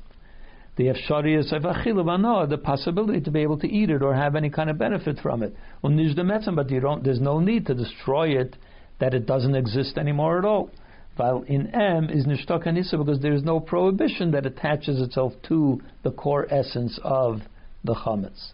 [0.77, 4.71] The of achilu the possibility to be able to eat it or have any kind
[4.71, 5.55] of benefit from it.
[5.83, 5.91] But
[6.71, 7.03] you don't.
[7.03, 8.55] There's no need to destroy it
[8.97, 10.71] that it doesn't exist anymore at all.
[11.15, 15.81] While in M is nishtaka nisa because there is no prohibition that attaches itself to
[16.03, 17.41] the core essence of
[17.83, 18.51] the chametz.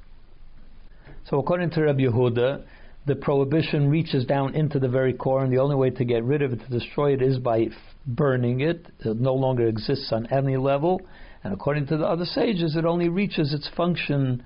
[1.30, 2.64] So according to Rabbi Yehuda,
[3.08, 6.44] the prohibition reaches down into the very core, and the only way to get rid
[6.44, 7.70] of it, to destroy it, is by
[8.06, 8.86] burning it.
[9.00, 11.02] It no longer exists on any level.
[11.44, 14.44] And according to the other sages, it only reaches its function,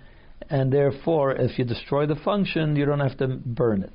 [0.49, 3.93] and therefore, if you destroy the function, you don't have to burn it.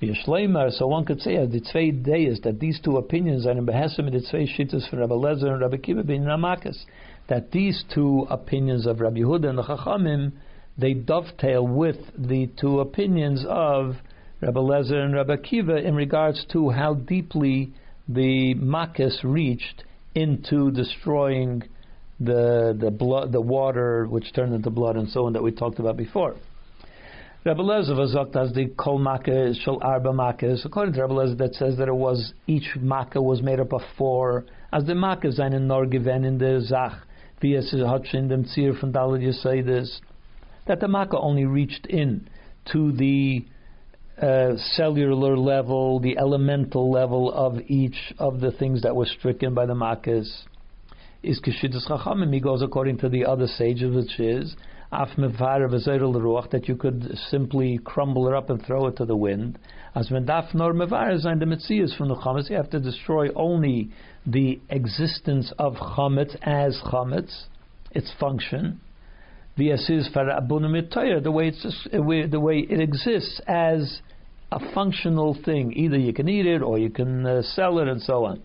[0.00, 4.10] So one could say uh, the tzvei days that these two opinions are in behesim
[4.12, 6.84] the tzvei shittas for Rabbi Lezer and Rabbi Kiva bin Ramakas,
[7.28, 10.32] that these two opinions of Rabbi Yehuda and the Chachamim
[10.78, 13.96] they dovetail with the two opinions of
[14.40, 17.72] Rabbi Lezer and Rabbi Kiva in regards to how deeply
[18.08, 19.82] the Makkis reached
[20.14, 21.64] into destroying
[22.20, 25.80] the the blood, the water which turned into blood, and so on that we talked
[25.80, 26.36] about before.
[27.48, 30.66] Rabbi Lezer was as the kol makkah shel arba makkahs.
[30.66, 33.80] According to Rabbi Lezer, that says that it was each makkah was made up of
[33.96, 34.44] four.
[34.70, 36.92] As the makkah in nor given in the zach,
[37.40, 39.98] via hat in dem tzir from Dalad Yisaydes
[40.66, 42.28] that the makkah only reached in
[42.72, 43.46] to the
[44.20, 49.64] uh, cellular level, the elemental level of each of the things that were stricken by
[49.64, 50.42] the makkahs.
[51.22, 54.54] Is Kishidus Chachamim, he goes according to the other sages, which is
[56.50, 59.58] that you could simply crumble it up and throw it to the wind.
[59.94, 63.90] As Mendaf Nor Mevar the Metzias from the Chametz, you have to destroy only
[64.26, 67.44] the existence of Chametz as Chametz,
[67.92, 68.80] its function
[69.58, 74.00] the way it's the way it exists as
[74.52, 75.72] a functional thing.
[75.74, 78.40] Either you can eat it or you can uh, sell it and so on.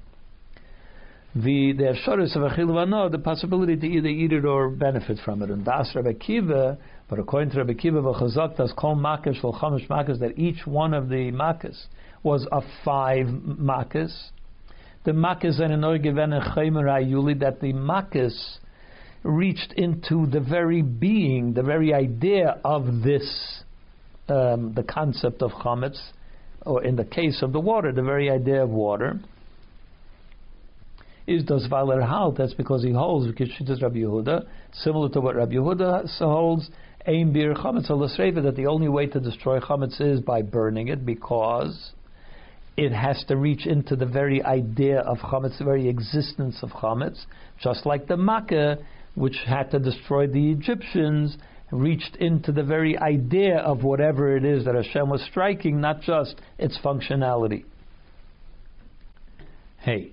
[1.35, 5.49] The the assuris of achil the possibility to either eat it or benefit from it.
[5.49, 6.77] And das Rabbi Kiva,
[7.09, 10.93] but according to Rabbi Kiva, v'chazak das kol makas shel chamish makas that each one
[10.93, 11.85] of the makas
[12.21, 14.29] was a five makas.
[15.05, 18.59] The makas and an given a that the makas
[19.23, 23.63] reached into the very being, the very idea of this,
[24.29, 25.99] um, the concept of chametz,
[26.63, 29.19] or in the case of the water, the very idea of water.
[31.25, 32.38] Is does Valer halt?
[32.38, 36.69] That's because he holds because does Rabbi Yehuda, similar to what Rabbi Yehuda holds.
[37.05, 41.91] Aim bir chametz that the only way to destroy chametz is by burning it because
[42.75, 47.25] it has to reach into the very idea of chametz, the very existence of chametz,
[47.62, 48.77] just like the makkah
[49.15, 51.38] which had to destroy the Egyptians,
[51.71, 56.36] reached into the very idea of whatever it is that Hashem was striking, not just
[56.57, 57.65] its functionality.
[59.79, 60.12] Hey,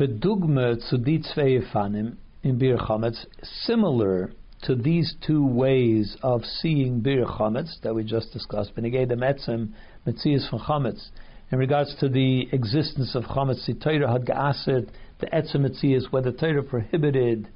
[0.00, 3.26] bedugma zu die zwei Fanim in Bir Chametz,
[3.66, 4.30] similar
[4.62, 9.72] to these two ways of seeing Bir Chametz that we just discussed, Benegay the Metzim,
[10.06, 11.10] Metzias from Chametz,
[11.52, 14.88] in regards to the existence of Chametz, the Torah had geaset,
[15.20, 17.48] the Etzem Metzias, where the Torah prohibited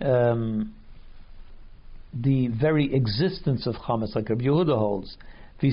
[0.00, 0.74] um,
[2.12, 5.16] the very existence of chametz, like Rabbi Yehuda holds.
[5.58, 5.72] Even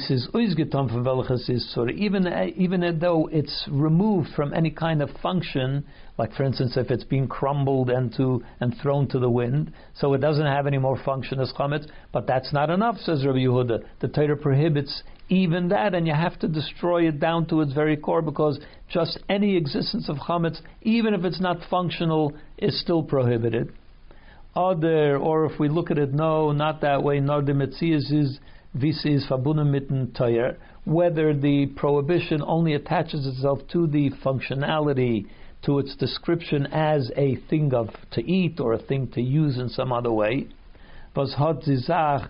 [2.55, 5.83] even though it's removed from any kind of function,
[6.17, 10.13] like for instance, if it's being crumbled and to and thrown to the wind, so
[10.13, 11.85] it doesn't have any more function as chametz.
[12.13, 13.83] But that's not enough, says Rabbi Yehuda.
[13.99, 17.97] The Torah prohibits even that, and you have to destroy it down to its very
[17.97, 23.73] core because just any existence of chametz, even if it's not functional, is still prohibited
[24.55, 27.53] other, or if we look at it, no, not that way, nor the
[28.75, 35.27] Metzias is is fabunim mitten toyer, whether the prohibition only attaches itself to the functionality,
[35.63, 39.69] to its description as a thing of to eat or a thing to use in
[39.69, 40.47] some other way.
[41.15, 42.29] Was hat zizach,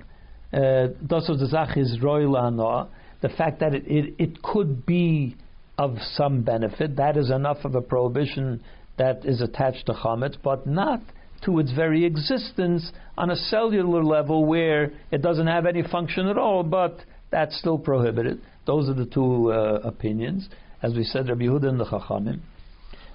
[0.54, 5.36] uh, das of zizach is the fact that it, it, it could be
[5.78, 8.62] of some benefit, that is enough of a prohibition
[8.98, 11.02] that is attached to chametz, but not
[11.46, 16.38] to its very existence on a cellular level where it doesn't have any function at
[16.38, 17.00] all, but
[17.32, 18.42] that's still prohibited.
[18.66, 20.50] Those are the two uh, opinions.
[20.82, 22.40] As we said, Rabbi Yehuda and the Chachamim.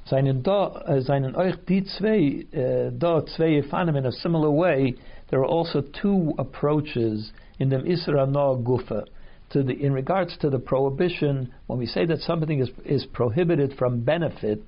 [0.07, 4.95] Seinen uh, euch die zwei, uh, da zwei Fanim in a similar way,
[5.31, 9.05] there are also two approaches in the Isra No Gufa.
[9.51, 13.75] To the, in regards to the prohibition, when we say that something is, is prohibited
[13.79, 14.63] from benefit,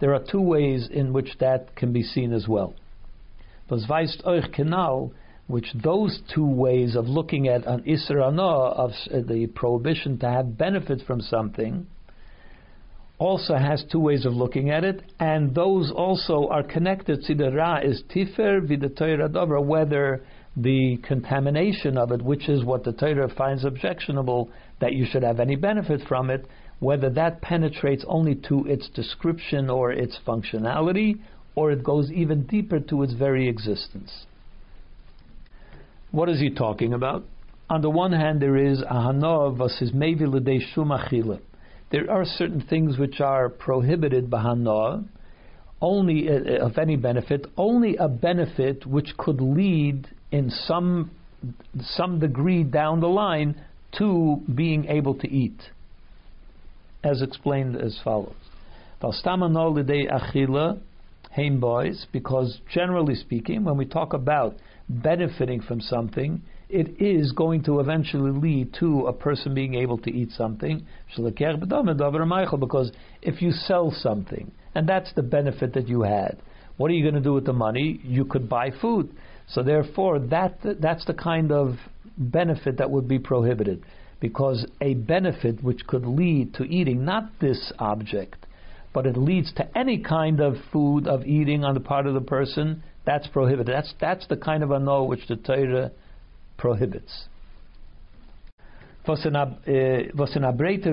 [0.00, 2.74] there are two ways in which that can be seen as well.
[3.68, 5.12] Das weist euch genau,
[5.46, 10.56] which those two ways of looking at an Isra of uh, the prohibition to have
[10.56, 11.86] benefit from something,
[13.18, 17.24] also has two ways of looking at it, and those also are connected.
[17.24, 20.22] See, the Ra is Tifer the Torah Dover, whether
[20.56, 25.40] the contamination of it, which is what the Torah finds objectionable, that you should have
[25.40, 26.46] any benefit from it,
[26.80, 31.18] whether that penetrates only to its description or its functionality,
[31.54, 34.26] or it goes even deeper to its very existence.
[36.10, 37.24] What is he talking about?
[37.68, 39.20] On the one hand, there is shum
[41.90, 45.04] There are certain things which are prohibited bahana,
[45.80, 51.10] only uh, of any benefit, only a benefit which could lead in some
[51.80, 53.54] some degree down the line
[53.96, 55.60] to being able to eat,
[57.04, 58.34] as explained as follows.
[61.60, 64.56] boys, because generally speaking, when we talk about
[64.88, 70.10] benefiting from something, it is going to eventually lead to a person being able to
[70.10, 70.84] eat something.
[71.16, 76.38] Because if you sell something, and that's the benefit that you had,
[76.76, 78.00] what are you going to do with the money?
[78.04, 79.10] You could buy food.
[79.48, 81.76] So therefore, that that's the kind of
[82.18, 83.84] benefit that would be prohibited,
[84.20, 88.46] because a benefit which could lead to eating not this object,
[88.92, 92.20] but it leads to any kind of food of eating on the part of the
[92.20, 93.74] person, that's prohibited.
[93.74, 95.92] That's that's the kind of a no which the Torah
[96.56, 97.26] prohibits.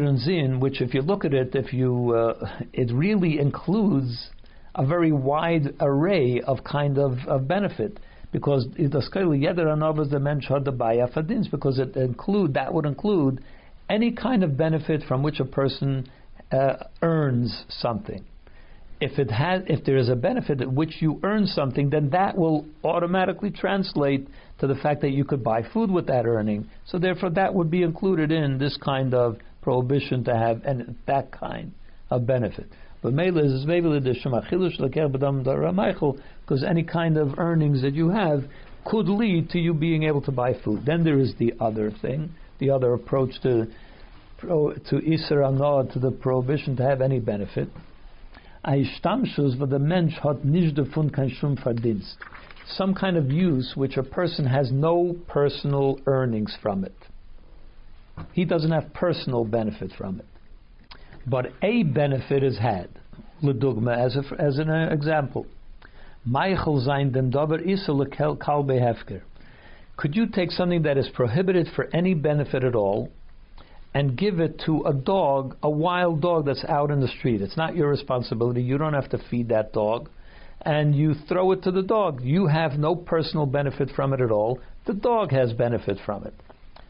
[0.02, 4.30] In zin, which if you look at it, if you uh, it really includes
[4.76, 8.00] a very wide array of kind of, of benefit
[8.36, 12.86] because it does yeder anovas the mensch had the fadins because it include that would
[12.86, 13.42] include
[13.90, 16.06] any kind of benefit from which a person
[16.52, 18.26] uh, earns something.
[19.00, 22.38] If it has, if there is a benefit at which you earn something, then that
[22.38, 24.28] will automatically translate
[24.60, 26.70] to the fact that you could buy food with that earning.
[26.88, 31.32] So therefore, that would be included in this kind of prohibition to have and that
[31.32, 31.72] kind
[32.10, 32.68] of benefit.
[33.02, 33.14] But
[36.46, 38.44] because any kind of earnings that you have
[38.86, 40.86] could lead to you being able to buy food.
[40.86, 43.68] Then there is the other thing, the other approach to
[44.42, 47.70] to Isser Anod, to the prohibition to have any benefit.
[52.68, 56.96] Some kind of use which a person has no personal earnings from it.
[58.34, 60.26] He doesn't have personal benefit from it
[61.26, 62.90] but a benefit is had.
[63.44, 65.46] Ledugma, as, a, as an uh, example.
[66.26, 67.60] Michael zain dem daber
[68.40, 69.22] kalbe hefker.
[69.96, 73.12] Could you take something that is prohibited for any benefit at all
[73.94, 77.42] and give it to a dog, a wild dog that's out in the street?
[77.42, 78.62] It's not your responsibility.
[78.62, 80.10] You don't have to feed that dog.
[80.62, 82.22] And you throw it to the dog.
[82.24, 84.60] You have no personal benefit from it at all.
[84.88, 86.34] The dog has benefit from it.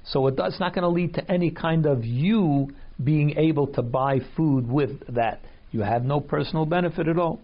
[0.05, 2.69] So it's not going to lead to any kind of you
[3.03, 5.41] being able to buy food with that.
[5.71, 7.41] You have no personal benefit at all.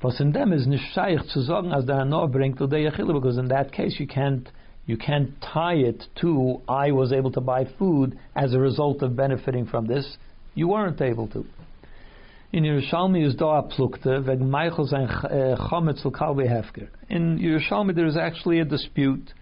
[0.00, 3.98] Was in them is nicht zu sagen, als der Hanor bringt because in that case
[3.98, 4.48] you can't
[4.86, 9.16] you can't tie it to I was able to buy food as a result of
[9.16, 10.16] benefiting from this.
[10.54, 11.44] You weren't able to.
[12.52, 16.88] In Yerushalmi is da plukte wegen Michael sein äh, chometz kalbe hefker.
[17.08, 19.34] In Yerushalmi there is actually a dispute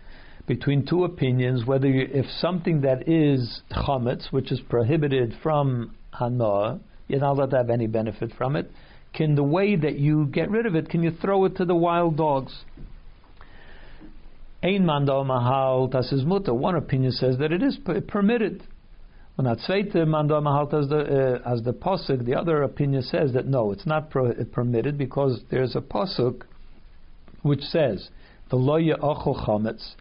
[0.46, 6.80] between two opinions whether you, if something that is chametz, which is prohibited from hanor,
[7.06, 8.70] you're not allowed to have any benefit from it.
[9.16, 11.74] Can the way that you get rid of it, can you throw it to the
[11.74, 12.54] wild dogs?
[14.62, 16.52] Ein mando mahal das is mutter.
[16.52, 18.62] One opinion says that it is permitted.
[19.36, 23.46] When zweite mando mahal as the uh, as the posuk, the other opinion says that
[23.46, 26.42] no, it's not pro- permitted because there's a posuk
[27.42, 28.10] which says
[28.50, 29.94] the loya ochel chametz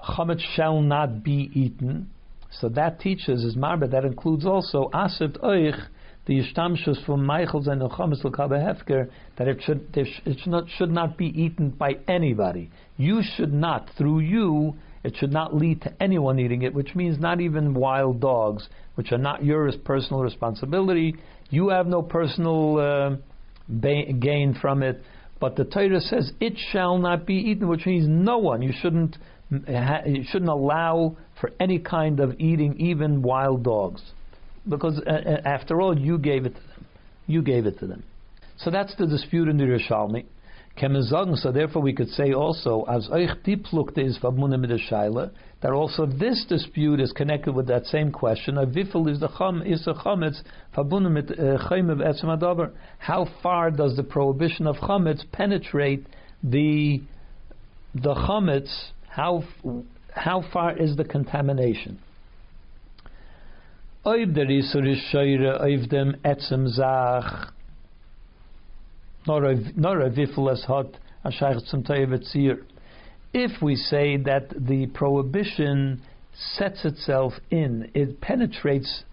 [0.00, 2.10] chametz shall not be eaten.
[2.50, 3.90] So that teaches is marba.
[3.90, 5.88] That includes also asit oich
[6.26, 10.90] the yishtamshus from Michael's and chametz l'kabe hefker that it should it should not, should
[10.90, 12.70] not be eaten by anybody.
[12.96, 14.74] You should not through you.
[15.02, 19.10] It should not lead to anyone eating it, which means not even wild dogs, which
[19.10, 21.16] are not your personal responsibility.
[21.50, 23.16] You have no personal uh,
[23.80, 25.02] gain from it.
[25.40, 28.62] But the Torah says it shall not be eaten, which means no one.
[28.62, 29.16] You shouldn't
[29.50, 34.00] you shouldn't allow for any kind of eating, even wild dogs,
[34.68, 36.86] because uh, uh, after all, you gave it to them.
[37.26, 38.04] You gave it to them.
[38.58, 40.24] So that's the dispute in the Yerushalmi.
[41.42, 44.18] So therefore, we could say also as is
[45.62, 48.56] that also this dispute is connected with that same question.
[48.58, 50.40] A vifel is the chum is the chametz
[51.38, 56.06] uh, How far does the prohibition of chametz penetrate
[56.42, 57.02] the
[57.94, 59.44] the chametz how
[60.14, 61.98] how far is the contamination?
[64.04, 67.52] Oib der Isur is Shoyre dem etzem zach.
[69.28, 72.64] Nor a vifulas hot ashayach zum tzir.
[73.32, 76.02] If we say that the prohibition
[76.34, 79.04] sets itself in, it penetrates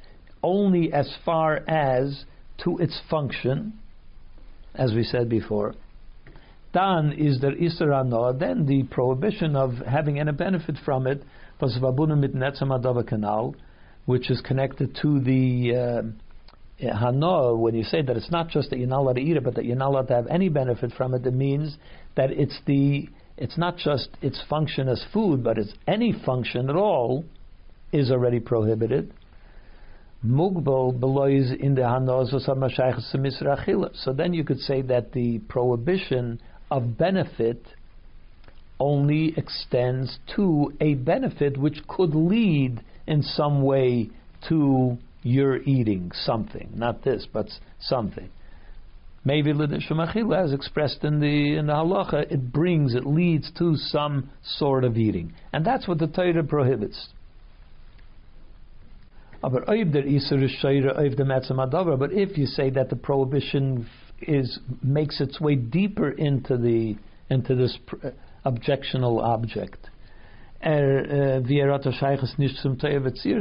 [0.41, 2.25] only as far as
[2.63, 3.73] to its function,
[4.73, 5.75] as we said before.
[6.73, 11.21] Dan is der Isra then the prohibition of having any benefit from it
[11.61, 13.53] was Vabuna mit Netzam canal,
[14.09, 16.01] which is connected to the uh,
[16.83, 17.55] Hano.
[17.55, 19.53] When you say that it's not just that you're not allowed to eat it, but
[19.53, 21.77] that you're not allowed to have any benefit from it, it means
[22.17, 23.07] that it's the
[23.37, 27.23] it's not just its function as food, but it's any function at all
[27.91, 29.13] is already prohibited.
[30.23, 31.85] Beloys in the
[33.93, 36.41] So then you could say that the prohibition
[36.71, 37.63] of benefit
[38.79, 44.09] only extends to a benefit which could lead in some way
[44.47, 47.47] to your eating something, not this, but
[47.79, 48.29] something.
[49.25, 54.85] Maybe as expressed in the in the halacha, it brings, it leads to some sort
[54.85, 57.09] of eating, and that's what the Torah prohibits.
[59.41, 59.97] But if
[62.37, 63.89] you say that the prohibition
[64.21, 66.95] is makes its way deeper into the
[67.29, 67.77] into this
[68.45, 69.89] objectional object,
[70.65, 71.47] er, uh,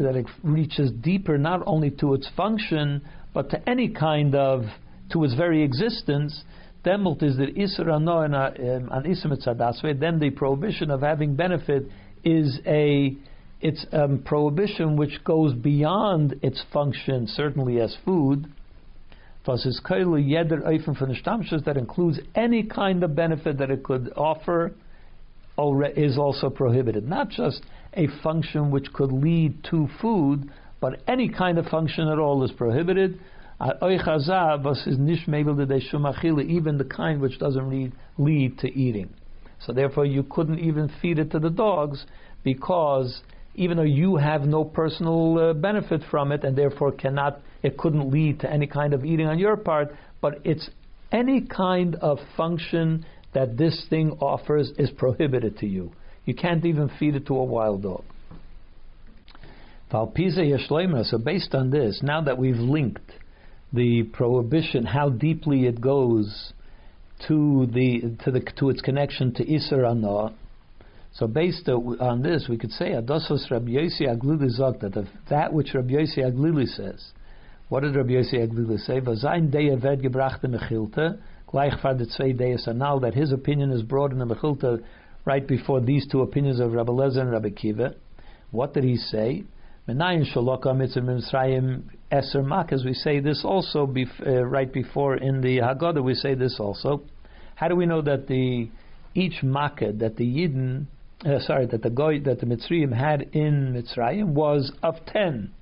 [0.03, 3.03] that it reaches deeper not only to its function
[3.35, 4.65] but to any kind of
[5.11, 6.45] to its very existence,
[10.01, 11.85] then the prohibition of having benefit
[12.25, 13.17] is a
[13.61, 18.47] it's a um, prohibition which goes beyond its function, certainly as food.
[21.65, 24.73] That includes any kind of benefit that it could offer,
[25.97, 27.09] is also prohibited.
[27.09, 27.63] Not just
[27.95, 30.51] a function which could lead to food,
[30.81, 33.19] but any kind of function at all is prohibited
[36.43, 39.11] even the kind which doesn't lead, lead to eating.
[39.67, 42.07] So therefore, you couldn't even feed it to the dogs
[42.45, 43.23] because
[43.57, 48.13] even though you have no personal uh, benefit from it and therefore cannot, it couldn't
[48.13, 50.71] lead to any kind of eating on your part, but it's
[51.11, 53.05] any kind of function
[53.39, 55.93] that this thing offers is prohibited to you.
[56.25, 58.03] You can't even feed it to a wild dog.
[59.93, 63.11] So based on this, now that we've linked
[63.73, 66.53] the prohibition, how deeply it goes
[67.29, 70.35] to the to the to its connection to Isser Anah.
[71.15, 75.75] So based on this, we could say Adosos Rabbi Yossi Aglili Zog that that which
[75.75, 77.13] Rabbi Yossi Aglili says.
[77.69, 79.01] What did Rabbi Yossi Aglili say?
[81.53, 83.83] Vazayin Deya Ved Gebrachte Mechilte gleich for the zwei Deyas Anal that his opinion is
[83.83, 84.83] brought in the Mechilte
[85.25, 87.95] right before these two opinions of Rabbi Lezer and Rabbi Kiva.
[88.51, 89.45] What did he say?
[89.89, 91.83] Menayin Shaloka Mitzvah Mitzrayim
[92.13, 92.85] Eser Makas.
[92.85, 96.03] We say this also bef- uh, right before in the Haggadah.
[96.03, 97.03] We say this also.
[97.55, 98.71] How do we know that the
[99.15, 100.87] each Makkah that the Yidden,
[101.25, 105.53] uh, sorry, that the Goy, that the Mitzrayim had in Mitzrayim was of ten,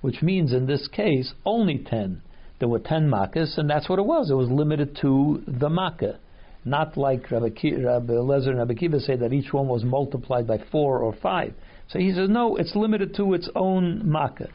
[0.00, 2.22] which means in this case only ten.
[2.58, 4.30] There were ten Makkahs, and that's what it was.
[4.30, 6.18] It was limited to the Makkah.
[6.64, 10.46] Not like Rabbi, Ki, Rabbi Lezer and Rabbi Kiva say that each one was multiplied
[10.46, 11.52] by four or five.
[11.88, 14.48] So he says, no, it's limited to its own makkah.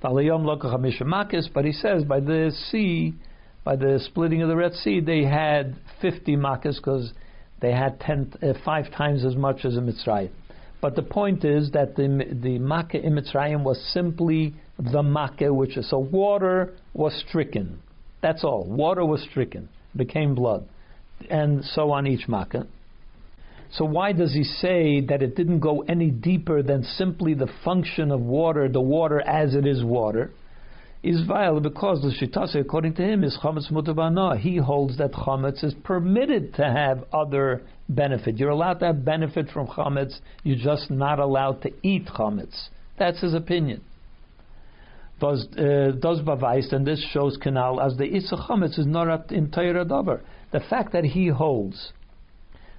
[0.00, 0.14] But
[1.64, 3.14] he says by the sea,
[3.64, 7.12] by the splitting of the Red Sea, they had 50 makkahs because
[7.60, 10.30] they had ten, uh, five times as much as in Mitzrayim.
[10.80, 15.76] But the point is that the the makkah in Mitzrayim was simply the makkah, which
[15.76, 17.80] is so water was stricken.
[18.22, 18.64] That's all.
[18.64, 20.66] Water was stricken, became blood,
[21.30, 22.66] and so on each makkah.
[23.70, 28.10] So why does he say that it didn't go any deeper than simply the function
[28.12, 30.30] of water, the water as it is water?
[31.02, 34.38] Is vile because the shitase, according to him, is chametz mutabana.
[34.38, 38.38] He holds that chametz is permitted to have other benefit.
[38.38, 40.20] You're allowed to have benefit from chametz.
[40.44, 42.68] You're just not allowed to eat chametz.
[42.98, 43.82] That's his opinion.
[45.24, 49.86] Does uh, does bavais, and this shows canal as the isachametz is not in Torah
[49.86, 50.20] davar.
[50.52, 51.92] The fact that he holds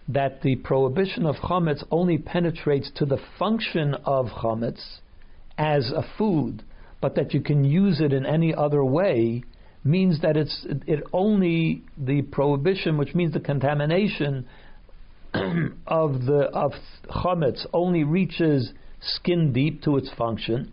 [0.08, 5.00] that the prohibition of chametz only penetrates to the function of chametz
[5.58, 6.62] as a food,
[7.02, 9.44] but that you can use it in any other way,
[9.84, 14.46] means that it's it only the prohibition, which means the contamination
[15.88, 16.74] of the of
[17.10, 18.72] chametz only reaches
[19.02, 20.72] skin deep to its function.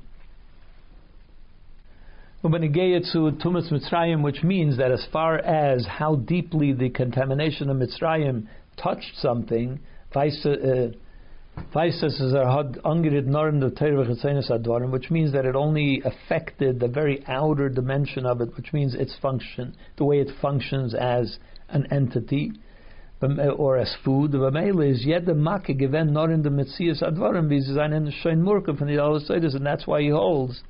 [2.44, 9.12] Tumas Mitzrayim, which means that as far as how deeply the contamination of Mitzrayim touched
[9.18, 9.78] something,
[10.16, 10.88] uh,
[14.90, 19.16] which means that it only affected the very outer dimension of it, which means its
[19.22, 21.38] function, the way it functions as
[21.68, 22.50] an entity
[23.56, 24.32] or as food.
[25.06, 27.48] yet the given not in the mitzias advarim
[29.54, 30.60] and that's why he holds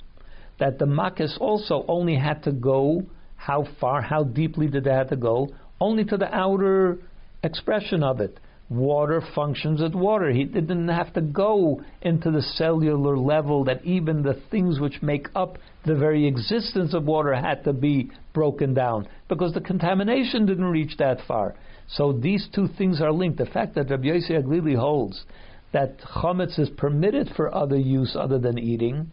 [0.58, 3.04] that the makkes also only had to go
[3.36, 5.48] how far, how deeply did they have to go?
[5.80, 6.98] Only to the outer
[7.42, 8.38] expression of it.
[8.70, 10.30] Water functions as water.
[10.30, 15.26] He didn't have to go into the cellular level that even the things which make
[15.34, 20.64] up the very existence of water had to be broken down because the contamination didn't
[20.64, 21.56] reach that far.
[21.88, 23.38] So these two things are linked.
[23.38, 25.24] The fact that Rabbi Yossi Aglili holds
[25.72, 29.10] that chametz is permitted for other use other than eating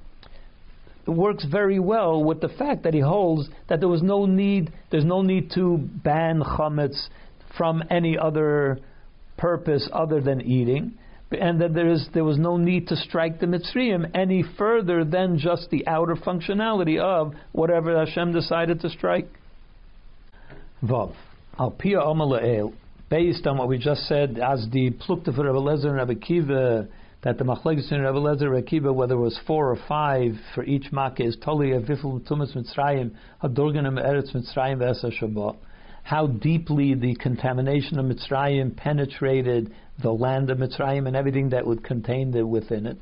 [1.12, 5.06] works very well with the fact that he holds that there was no need, there's
[5.06, 7.08] no need to ban chametz
[7.58, 8.80] from any other
[9.38, 10.94] purpose other than eating,
[11.32, 15.38] and that there is there was no need to strike the Mitzrayim any further than
[15.38, 19.28] just the outer functionality of whatever Hashem decided to strike.
[20.84, 21.14] Vav.
[21.58, 21.72] Al
[23.10, 26.88] based on what we just said, as the Plukta for Rebbe Lezer and Rebbe Kiva,
[27.22, 30.64] that the Machlekes in Rebbe Lezer and Kiva, whether it was four or five for
[30.64, 33.12] each Makkah, is totally a Vifel Tumas Mitzrayim,
[33.44, 35.58] Hadorganim Eretz Mitzrayim V'esa Shabbat.
[36.04, 41.84] How deeply the contamination of Mitzrayim penetrated the land of Mitzrayim and everything that would
[41.84, 42.98] contain it within it.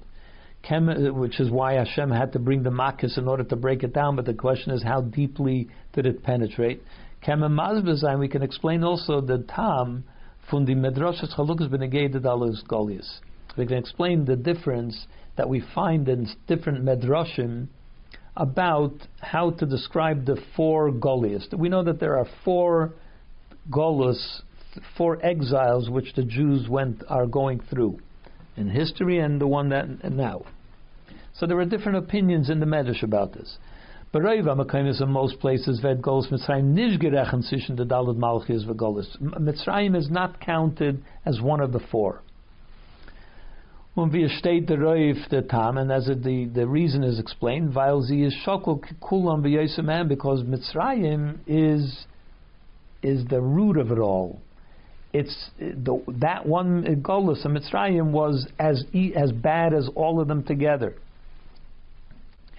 [1.14, 4.16] which is why Hashem had to bring the Makkahs in order to break it down.
[4.16, 6.82] But the question is, how deeply did it penetrate?
[7.28, 10.06] we can explain also the tam
[10.50, 13.20] from the Medrashas Chalukas Benegei Dalus Golias.
[13.58, 17.68] We can explain the difference that we find in different Medrashim
[18.36, 21.52] about how to describe the four Golias.
[21.58, 22.94] We know that there are four
[23.72, 24.42] Golas,
[24.96, 28.00] four exiles which the Jews went are going through
[28.56, 30.44] in history and the one that now.
[31.34, 33.58] So there are different opinions in the Medrash about this.
[34.12, 39.20] But Makaimis in most places Ved Golos Mitzrayim Nishgerechen zwischen the Dalit Malchis Vegolis.
[39.22, 42.22] Mitzrayim is not counted as one of the four.
[43.98, 48.04] When we state the Raiv the Tam, and as the, the reason is explained, while
[48.04, 52.06] sie is shokol kulam b'yosem because Mitzrayim is
[53.02, 54.40] is the root of it all.
[55.14, 58.86] It's the, that one uh, Golos of Mitzrayim was as
[59.16, 60.94] as bad as all of them together,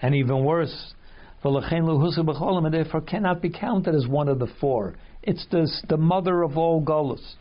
[0.01, 0.93] and even worse
[1.41, 4.95] and therefore cannot be counted as one of the four.
[5.23, 7.35] It's the, the mother of all Golas.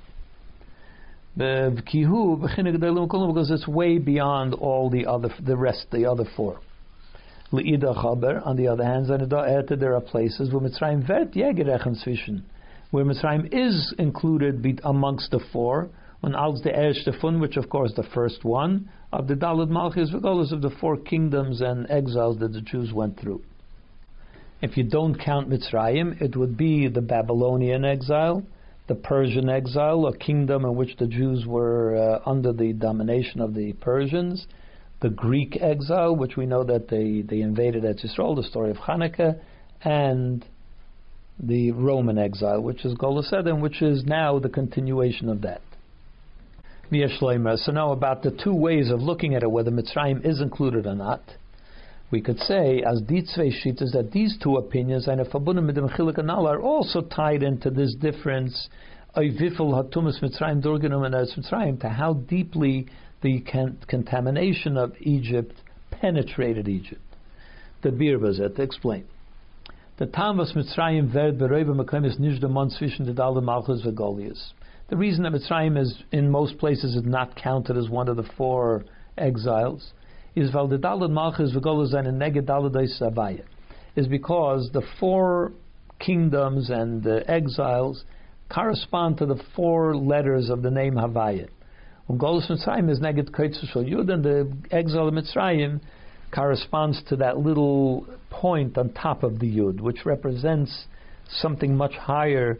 [1.39, 1.87] Because
[3.53, 6.59] it's way beyond all the other, the rest, the other four.
[7.53, 12.43] On the other hand, there are places where Mitzrayim vert zwischen,
[12.91, 15.91] where Mitzrayim is included amongst the four,
[16.25, 20.51] on als the Erstefun, which of course the first one of the Dalad Malchus Vigolas
[20.51, 23.43] of the four kingdoms and exiles that the Jews went through.
[24.61, 28.43] If you don't count Mitzrayim, it would be the Babylonian exile,
[28.89, 33.55] the Persian exile, a kingdom in which the Jews were uh, under the domination of
[33.55, 34.47] the Persians,
[35.01, 38.79] the Greek exile, which we know that they, they invaded Eretz Yisrael, the story of
[38.79, 39.39] Hanukkah,
[39.83, 40.45] and
[41.39, 45.61] the Roman exile, which is Golasedin, which is now the continuation of that.
[46.91, 50.95] So now about the two ways of looking at it, whether Mitzrayim is included or
[50.95, 51.21] not
[52.11, 55.89] we could say, as die zwei Shitas, that these two opinions, eine verbunden mit dem
[55.89, 58.69] Chilik are also tied into this difference,
[59.15, 62.87] Oivifel hatumas Mitzrayim durgenommen as Mitzrayim, to how deeply
[63.21, 65.55] the con- contamination of Egypt
[65.91, 67.03] penetrated Egypt.
[67.83, 69.05] The Birbazet to explain.
[69.99, 74.53] The Tamas Mitzrayim werd beroiva mekemis nish demon zwischen the Dalde Malchus v'Golias.
[74.89, 78.29] The reason that Mitzrayim is, in most places, is not counted as one of the
[78.37, 78.85] four
[79.19, 79.93] exiles
[80.41, 83.43] is weil Dalad Malchus Neged Avaya,
[83.97, 85.53] is because the four
[85.99, 88.05] kingdoms and the exiles
[88.49, 91.49] correspond to the four letters of the name Havaya.
[92.11, 93.35] Golas Mitzrayim is Neged
[93.71, 95.81] Shal Yud, and the exile of Mitzrayim
[96.35, 100.87] corresponds to that little point on top of the Yud, which represents
[101.41, 102.59] something much higher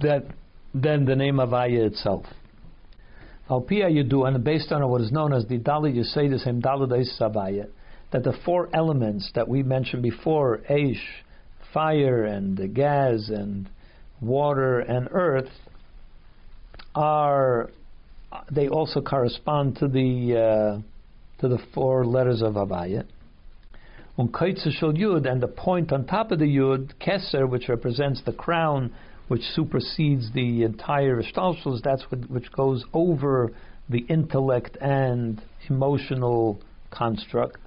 [0.00, 0.24] that,
[0.74, 2.24] than the name Havaya itself.
[3.50, 7.66] Alpia Yudu, and based on what is known as the Dali Yisayis Hem Daladais Sabaya,
[8.12, 11.02] that the four elements that we mentioned before, Aish,
[11.74, 13.68] fire and gas and
[14.20, 15.50] water and earth,
[16.94, 17.70] are
[18.52, 23.04] they also correspond to the uh, to the four letters of Avaya.
[24.16, 28.92] On Yud, and the point on top of the Yud, Keser, which represents the crown
[29.30, 33.52] which supersedes the entire Ishtalshus, that's what, which goes over
[33.88, 36.60] the intellect and emotional
[36.90, 37.58] construct,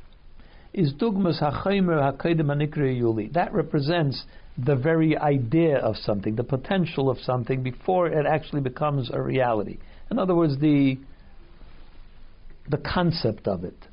[0.74, 3.32] is dugmas hachaymer hakedim yuli.
[3.32, 4.26] That represents
[4.58, 9.78] the very idea of something, the potential of something before it actually becomes a reality.
[10.12, 10.98] In other words, the
[12.70, 13.88] the concept of it.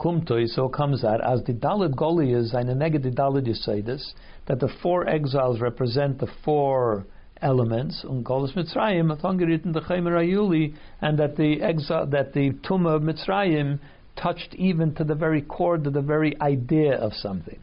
[0.00, 3.44] Kumtoi, so comes out as the Dalit Golias and the negative Dalit
[3.84, 4.14] this
[4.46, 7.06] that the four exiles represent the four
[7.40, 13.02] elements, und Golis Mitzrayim, the Chaymer Ayuli, and that the exile, that the Tumah of
[13.02, 13.80] Mitzrayim
[14.16, 17.58] touched even to the very core, to the very idea of something.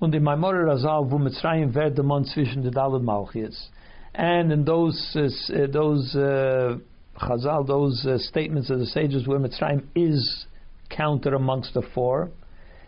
[0.00, 3.68] Und in Maimore Razal, wo Mitzrayim werde man zwischen the Dalet Malchias.
[4.14, 6.78] And in those, uh, those uh,
[7.18, 10.46] Chazal, those uh, statements of the sages where Mitzrayim is
[10.88, 12.30] counted amongst the four,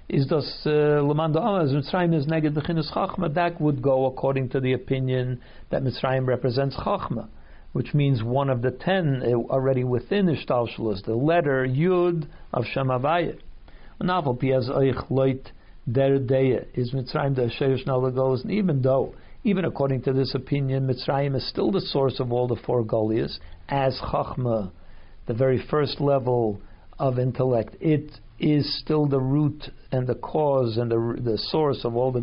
[0.09, 4.73] is das Lamanda Amaz, Mitzrayim is neged Bechinus Chachma, that would go according to the
[4.73, 7.29] opinion that Mitzrayim represents Chachma,
[7.73, 13.39] which means one of the ten uh, already within Ishtalshalos, the letter Yud of Shemavayah.
[14.03, 15.47] Naval Piaz Oich Loit
[15.91, 16.15] Der
[16.75, 19.15] is Mitzrayim the Sheish goes, and even though,
[19.45, 23.39] even according to this opinion, Mitzrayim is still the source of all the four Goliaths,
[23.71, 24.71] as Chachma,
[25.27, 26.61] the very first level
[26.99, 31.97] of intellect, it is still the root and the cause and the, the source of
[31.97, 32.21] all the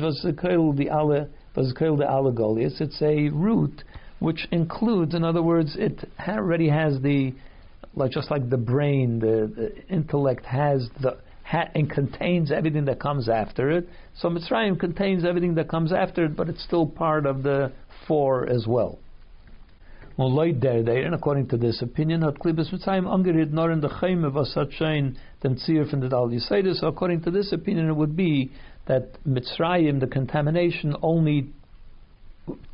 [0.00, 2.80] was the the.
[2.80, 3.82] It's a root
[4.18, 7.34] which includes, in other words, it already has the
[7.94, 13.00] like just like the brain, the, the intellect has the ha, and contains everything that
[13.00, 13.88] comes after it.
[14.18, 17.72] So Mitzrayim contains everything that comes after it, but it's still part of the
[18.08, 18.98] four as well.
[20.18, 26.08] And according to this opinion, hat Klibes Mitzrayim angerid nor in the Tzir from the
[26.08, 26.74] Dal.
[26.74, 28.52] So according to this opinion, it would be
[28.86, 31.48] that Mitzrayim, the contamination, only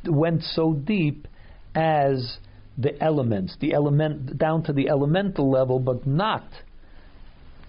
[0.05, 1.27] went so deep
[1.75, 2.39] as
[2.77, 6.43] the elements, the element down to the elemental level, but not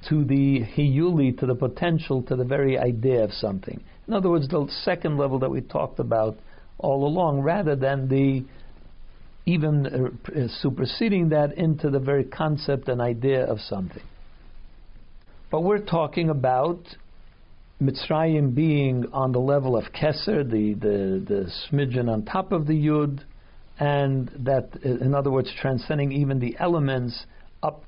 [0.09, 3.81] to the hiyuli, to the potential, to the very idea of something.
[4.09, 6.39] In other words, the second level that we talked about
[6.79, 8.45] all along, rather than the
[9.51, 14.03] even uh, superseding that into the very concept and idea of something.
[15.51, 16.81] But we're talking about
[17.83, 22.75] Mitzrayim being on the level of Keser, the, the, the smidgen on top of the
[22.75, 23.21] Yud,
[23.79, 27.25] and that, in other words, transcending even the elements
[27.63, 27.83] up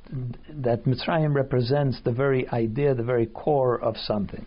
[0.49, 4.45] that Mitzrayim represents the very idea, the very core of something.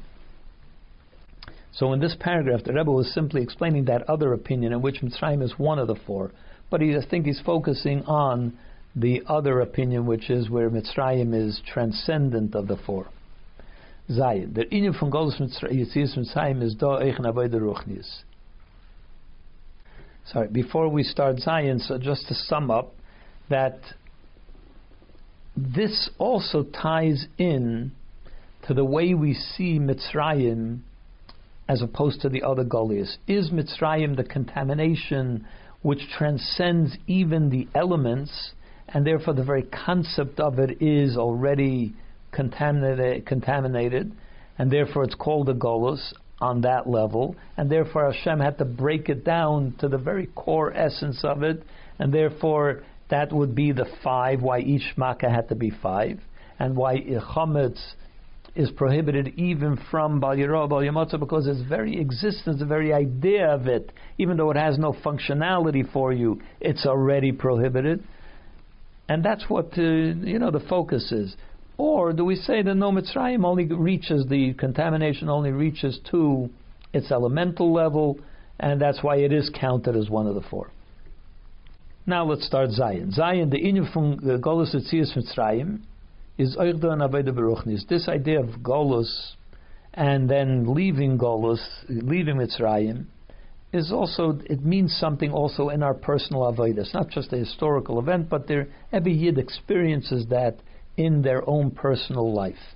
[1.72, 5.44] So in this paragraph, the Rebbe was simply explaining that other opinion in which Mitzrayim
[5.44, 6.32] is one of the four,
[6.70, 8.58] but he, I think he's focusing on
[8.96, 13.08] the other opinion, which is where Mitzrayim is transcendent of the four.
[14.10, 14.54] Zayin.
[16.16, 18.22] Mitzrayim is do eichen ruchnis.
[20.32, 22.94] Sorry, before we start Zayin, so just to sum up,
[23.50, 23.80] that
[25.56, 27.92] this also ties in
[28.68, 30.80] to the way we see Mitzrayim
[31.68, 33.18] as opposed to the other Goliaths.
[33.28, 35.46] Is Mitzrayim the contamination
[35.86, 38.54] which transcends even the elements,
[38.88, 41.94] and therefore the very concept of it is already
[42.32, 44.12] contaminated, contaminated
[44.58, 46.12] and therefore it's called a golus
[46.42, 50.74] on that level, and therefore Hashem had to break it down to the very core
[50.74, 51.62] essence of it,
[52.00, 56.20] and therefore that would be the five, why each makkah had to be five,
[56.58, 57.94] and why chametz
[58.56, 63.48] is prohibited even from Bal Yirah, Bal Yamotza, because its very existence, the very idea
[63.50, 68.04] of it, even though it has no functionality for you, it's already prohibited.
[69.10, 71.36] And that's what, uh, you know, the focus is.
[71.78, 76.50] Or do we say that no Mitzrayim only reaches, the contamination only reaches to
[76.94, 78.18] its elemental level,
[78.58, 80.72] and that's why it is counted as one of the four.
[82.08, 83.12] Now let's start Zion.
[83.12, 85.82] Zion, the inyan from the Etzias Mitzrayim,
[86.38, 87.88] is Aveda Beruchnis.
[87.88, 89.34] This idea of Golus
[89.94, 93.06] and then leaving Golus, leaving Mitzrayim,
[93.72, 96.80] is also, it means something also in our personal Aveda.
[96.80, 98.50] It's not just a historical event, but
[98.92, 100.58] every Yid experiences that
[100.98, 102.76] in their own personal life.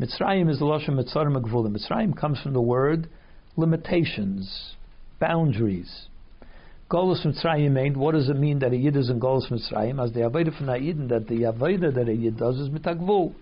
[0.00, 1.76] Mitzrayim is the Lashon Mitzarim Agvulim.
[1.76, 3.08] Mitzrayim comes from the word
[3.56, 4.74] limitations,
[5.20, 6.06] boundaries.
[6.90, 10.02] Golus Mitzrayim what does it mean that a Yid is in Golus Mitzrayim?
[10.02, 13.34] As the Avodah from Yidden, that the Avodah that a Yid does is mitagvul,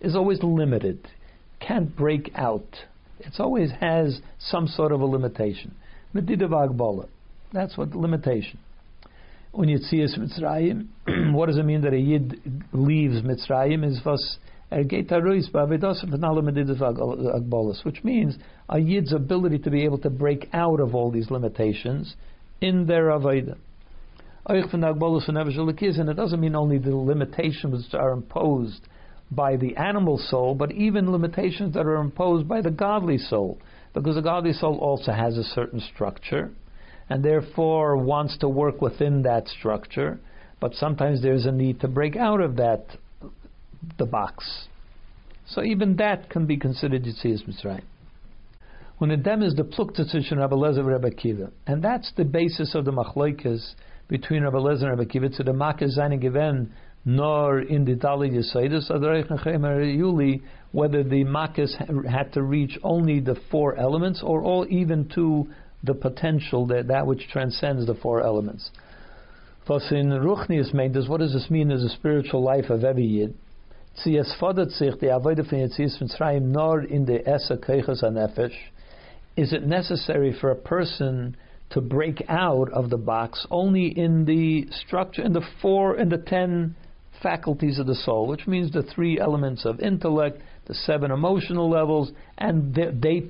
[0.00, 1.08] is always limited,
[1.60, 2.84] can't break out.
[3.18, 5.74] It always has some sort of a limitation.
[6.14, 7.08] Medidav Agbola,
[7.52, 8.58] that's what limitation.
[9.52, 10.88] When see Mitzrayim,
[11.32, 13.82] what does it mean that a Yid leaves Mitzrayim?
[13.82, 14.38] Is was
[17.82, 18.36] which means
[18.68, 22.14] a Yid's ability to be able to break out of all these limitations
[22.60, 23.56] in their avodah.
[24.46, 28.86] And it doesn't mean only the limitations which are imposed
[29.30, 33.58] by the animal soul, but even limitations that are imposed by the godly soul.
[33.94, 36.50] Because the godly soul also has a certain structure,
[37.08, 40.18] and therefore wants to work within that structure,
[40.60, 42.86] but sometimes there's a need to break out of that,
[43.98, 44.66] the box.
[45.46, 47.82] So even that can be considered Yitzias Mitzrayim.
[49.00, 52.24] When it dem is the plukta zwischen Rabbi Lezer and Rabbi Kiva, and that's the
[52.26, 53.72] basis of the machlokes
[54.08, 55.30] between Rabbi Lezer and Rabbi Kiva.
[55.30, 56.70] To the makas seine given
[57.06, 60.42] nor in the Dali Yisaitis Yuli,
[60.72, 61.74] whether the makes
[62.10, 65.48] had to reach only the four elements or all even to
[65.82, 68.70] the potential that that which transcends the four elements.
[69.66, 73.06] Was in Ruchnius meint is what does this mean as a spiritual life of every
[73.06, 73.34] yid?
[74.04, 78.52] Tzias fordert sich die Avoide von Yetzias Mitzrayim nor in the Esa Keichas HaNefesh.
[79.36, 81.36] Is it necessary for a person
[81.70, 86.18] to break out of the box only in the structure, in the four, in the
[86.18, 86.74] ten
[87.22, 92.10] faculties of the soul, which means the three elements of intellect, the seven emotional levels,
[92.38, 93.22] and they they,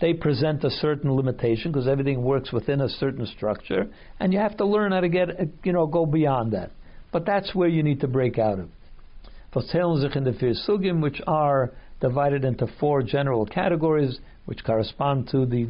[0.00, 3.86] they present a certain limitation because everything works within a certain structure,
[4.20, 5.28] and you have to learn how to get
[5.64, 6.70] you know go beyond that.
[7.12, 8.68] But that's where you need to break out of.
[11.00, 15.68] which are divided into four general categories, which correspond to the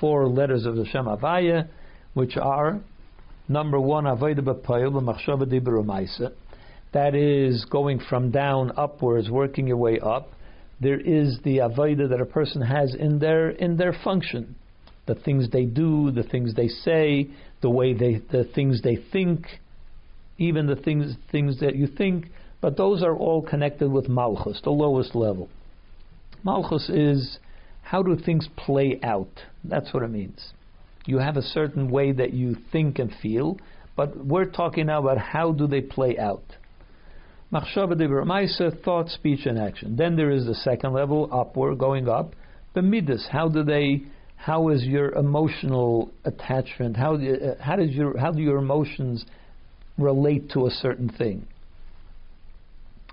[0.00, 1.68] four letters of the Shem Havaya,
[2.14, 2.80] which are
[3.48, 6.32] number one, Avodah B'Payil B'Machshava Dibur
[6.92, 10.30] That is going from down upwards, working your way up.
[10.80, 14.56] There is the Avodah that a person has in their in their function,
[15.06, 17.28] the things they do, the things they say,
[17.60, 19.46] the way they, the things they think,
[20.38, 22.26] even the things things that you think.
[22.60, 25.50] But those are all connected with Malchus, the lowest level.
[26.42, 27.38] Malchus is
[27.84, 29.42] how do things play out?
[29.62, 30.52] That's what it means.
[31.06, 33.58] You have a certain way that you think and feel,
[33.94, 36.44] but we're talking now about how do they play out.
[37.52, 39.96] Machshava de thought, speech, and action.
[39.96, 42.34] Then there is the second level, upward, going up.
[42.74, 44.02] The midas, how do they,
[44.36, 46.96] how is your emotional attachment?
[46.96, 49.24] How, uh, how does your, how do your emotions
[49.98, 51.46] relate to a certain thing?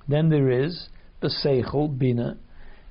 [0.08, 0.88] Then there is
[1.20, 2.38] the seichel, bina,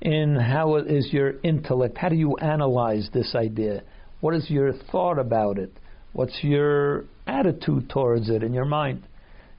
[0.01, 1.97] in how is your intellect?
[1.97, 3.83] How do you analyze this idea?
[4.19, 5.71] What is your thought about it?
[6.13, 9.03] What's your attitude towards it in your mind?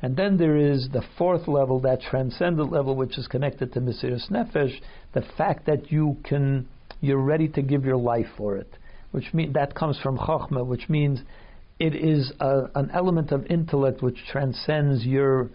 [0.02, 4.30] And then there is the fourth level, that transcendent level, which is connected to Mesiris
[4.30, 4.74] Nefesh,
[5.14, 6.68] the fact that you can,
[7.00, 8.68] you're ready to give your life for it,
[9.12, 11.20] which mean that comes from Chokhmah, which means
[11.78, 15.50] it is a, an element of intellect which transcends your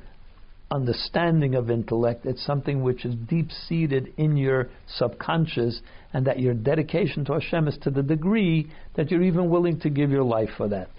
[0.70, 2.26] understanding of intellect.
[2.26, 5.82] It's something which is deep seated in your subconscious,
[6.14, 9.90] and that your dedication to Hashem is to the degree that you're even willing to
[9.90, 10.90] give your life for that.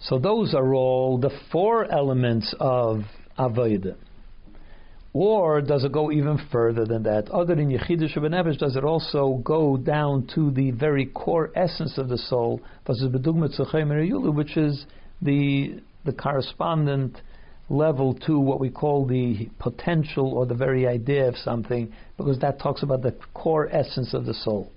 [0.00, 3.04] So those are all the four elements of
[3.38, 3.96] Avodah.
[5.14, 7.30] Or does it go even further than that?
[7.30, 12.08] Other than Yechidah Shabbanevish, does it also go down to the very core essence of
[12.08, 14.86] the soul, which is
[15.22, 17.16] the the correspondent
[17.68, 22.58] level to what we call the potential or the very idea of something, because that
[22.58, 24.70] talks about the core essence of the soul.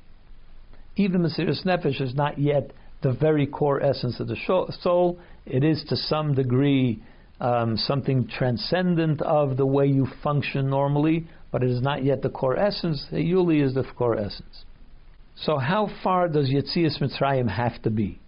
[0.96, 2.72] Even Mesiris Nefesh is not yet
[3.02, 4.38] the very core essence of the
[4.82, 5.20] soul.
[5.46, 7.02] It is to some degree
[7.40, 12.30] um, something transcendent of the way you function normally, but it is not yet the
[12.30, 13.06] core essence.
[13.12, 14.66] Yuli is the core essence.
[15.36, 18.20] So, how far does Yetzias Mitzrayim have to be?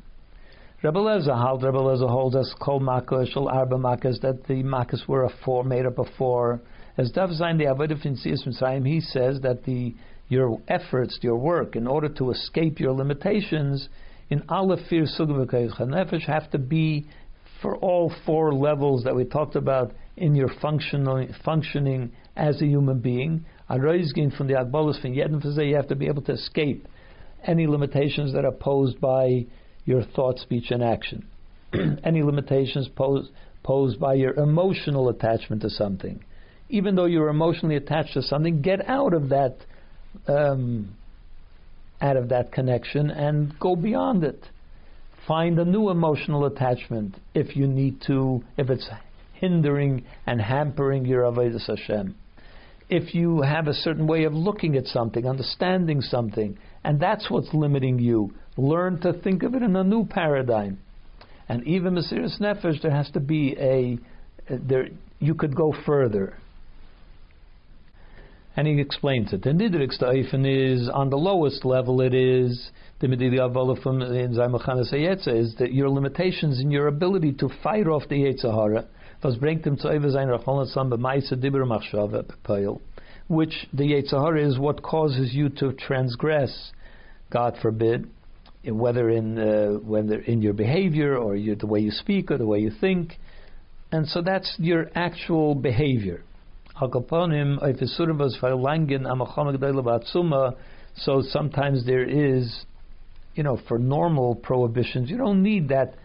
[0.81, 5.05] Rebbe Lezer held, Rebbe Lezer holds us kol makkah shel arba makkahs that the makkahs
[5.09, 6.61] were a four, made up of four.
[6.97, 9.93] As Dav Zayin the Avodah Finzias Mitzrayim, he says that the
[10.29, 13.89] your efforts, your work, in order to escape your limitations,
[14.29, 17.07] in Aleph Fir Nefesh have to be
[17.61, 22.99] for all four levels that we talked about in your functioning, functioning as a human
[22.99, 23.43] being.
[23.69, 26.87] Aroizgin from the Agbolos from Yedin you have to be able to escape
[27.43, 29.45] any limitations that are posed by
[29.89, 31.25] your thought, speech, and action.
[32.03, 33.31] Any limitations posed,
[33.63, 36.23] posed by your emotional attachment to something.
[36.69, 39.57] Even though you're emotionally attached to something, get out of that
[40.27, 40.95] um,
[42.01, 44.45] out of that connection and go beyond it.
[45.27, 48.87] Find a new emotional attachment if you need to, if it's
[49.33, 52.15] hindering and hampering your Avodah Hashem.
[52.89, 57.53] If you have a certain way of looking at something, understanding something, and that's what's
[57.53, 60.79] limiting you, learn to think of it in a new paradigm.
[61.47, 63.97] And even Mesiris Nefesh, there has to be a,
[64.49, 64.89] there,
[65.19, 66.35] you could go further.
[68.55, 69.43] And he explains it.
[69.43, 72.01] The nidrik steifen is on the lowest level.
[72.01, 73.07] It is the
[75.27, 78.85] is that your limitations in your ability to fight off the Yetzirah
[79.23, 82.81] was bringt him zu over sein dibur machshava peil,
[83.27, 86.71] which the Yetzirah is what causes you to transgress,
[87.29, 88.09] God forbid,
[88.65, 92.47] whether in uh, whether in your behavior or your, the way you speak or the
[92.47, 93.13] way you think,
[93.91, 96.23] and so that's your actual behavior.
[100.95, 102.65] So sometimes there is,
[103.35, 105.95] you know, for normal prohibitions, you don't need that,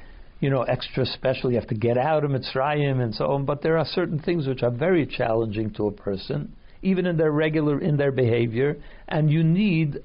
[0.41, 1.51] you know, extra special.
[1.51, 3.45] You have to get out of Mitzrayim and so on.
[3.45, 7.31] But there are certain things which are very challenging to a person, even in their
[7.31, 8.77] regular in their behavior,
[9.07, 9.99] and you need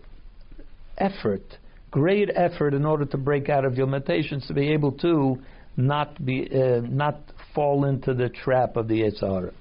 [0.98, 1.58] effort,
[1.92, 5.38] great effort, in order to break out of your limitations to be able to
[5.78, 7.22] not be uh, not
[7.56, 9.54] fall into the trap of the Yitzhara.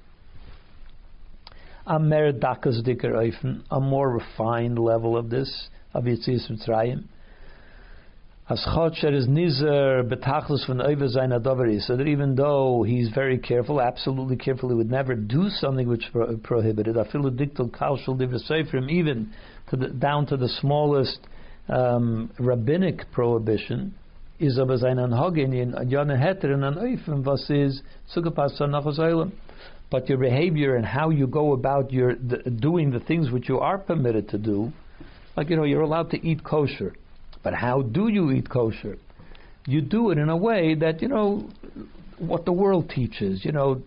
[1.87, 7.05] A mer oifen, a more refined level of this, of Yitzis Mitzrayim.
[8.49, 13.37] As Chodsher is nizer betachlis from over sein adoveri, so that even though he's very
[13.37, 16.95] careful, absolutely careful, he would never do something which pro- prohibited.
[16.95, 19.31] Afilu diktul kalshul divrei even
[19.69, 21.19] to the, down to the smallest
[21.69, 23.93] um, rabbinic prohibition,
[24.39, 27.81] is aber sein Anhagen in Jana Heter and an Eufen, was is
[29.91, 33.59] but your behavior and how you go about your the, doing the things which you
[33.59, 34.71] are permitted to do,
[35.35, 36.93] like you know, you're allowed to eat kosher,
[37.43, 38.97] but how do you eat kosher?
[39.65, 41.49] You do it in a way that you know
[42.17, 43.43] what the world teaches.
[43.43, 43.81] You know,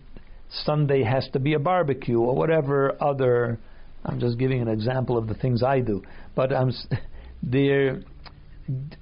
[0.65, 3.59] Sunday has to be a barbecue or whatever other.
[4.05, 6.03] I'm just giving an example of the things I do,
[6.35, 6.73] but I'm
[7.43, 8.01] there.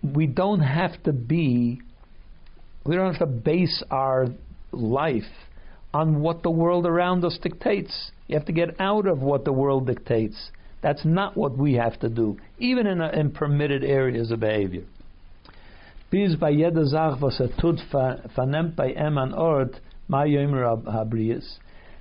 [0.02, 1.82] We don't have to be.
[2.84, 4.28] We don't have to base our
[4.72, 5.24] life
[5.94, 8.12] on what the world around us dictates.
[8.28, 10.52] You have to get out of what the world dictates.
[10.82, 14.84] That's not what we have to do, even in, a, in permitted areas of behavior.
[16.12, 17.80] Was tut.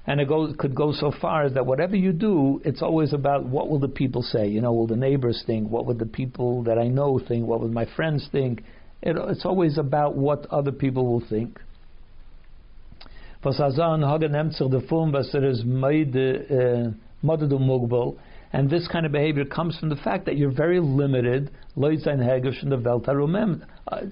[0.07, 0.29] And it
[0.59, 3.89] could go so far as that whatever you do, it's always about what will the
[3.89, 4.49] people say.
[4.49, 5.69] You know, will the neighbors think?
[5.69, 7.47] What would the people that I know think?
[7.47, 8.63] What would my friends think?
[9.03, 11.61] It, it's always about what other people will think
[17.59, 18.19] Mugbal.
[18.53, 21.91] And this kind of behavior comes from the fact that you're very limited, uh,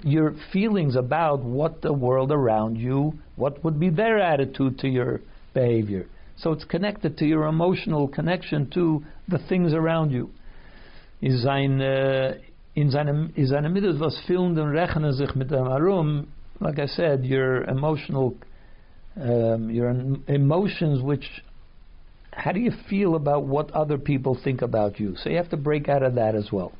[0.05, 5.23] your feelings about what the world around you, what would be their attitude to your
[5.55, 6.07] behavior.
[6.37, 10.31] So it's connected to your emotional connection to the things around you.
[11.21, 12.35] In uh,
[12.77, 16.29] in seinem, in seinem Mittel, was filmen rechnen sich mit dem Arum,
[16.61, 18.37] like I said, your emotional
[19.21, 19.91] um, your
[20.29, 21.29] emotions, which
[22.31, 25.17] how do you feel about what other people think about you?
[25.17, 26.73] So you have to break out of that as well.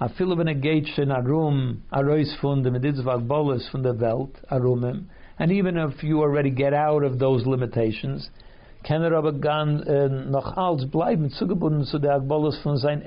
[0.00, 3.82] I feel in a gate in a room, a rois von the meditzvag bolus from
[3.82, 5.08] the welt, a room,
[5.38, 8.30] and even if you already get out of those limitations,
[8.88, 13.02] er aber gan uh, noch als bleiben zugebunden zu der Agbolus von sein.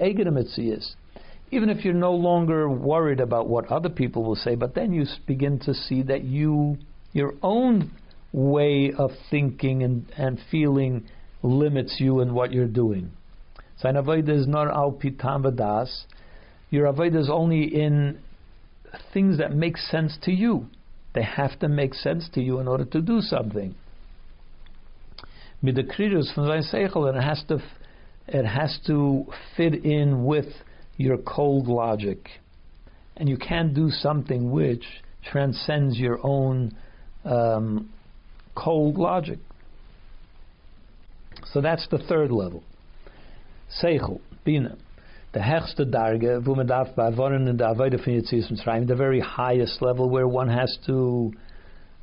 [1.51, 5.05] Even if you're no longer worried about what other people will say, but then you
[5.25, 6.77] begin to see that you,
[7.13, 7.91] your own
[8.31, 11.05] way of thinking and, and feeling
[11.41, 13.11] limits you in what you're doing.
[13.81, 16.03] Sein Avodah is not al pitam vadas.
[16.69, 18.19] Your Avodah is only in
[19.13, 20.67] things that make sense to you.
[21.13, 23.75] They have to make sense to you in order to do something.
[25.61, 27.59] Mit the kridus from sein seichel, and it has to,
[28.27, 29.25] it has to
[29.57, 30.47] fit in with
[30.97, 32.29] your cold logic,
[33.17, 34.83] and you can't do something which
[35.23, 36.75] transcends your own
[37.25, 37.89] um,
[38.55, 39.39] cold logic.
[41.53, 42.63] So that's the third level.
[43.81, 44.77] Seichel, Bina.
[45.31, 49.79] The hechste darge, wo man darf bewohnen in der Avoide Yitzis Mitzrayim, the very highest
[49.79, 51.31] level where one has to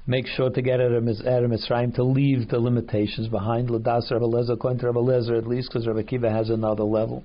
[0.07, 3.69] make sure to get out of Mitzrayim, to leave the limitations behind.
[3.69, 7.25] Ladas Rabbi Lezer, according to Lezer at least, because Rabbi Kiva has another level,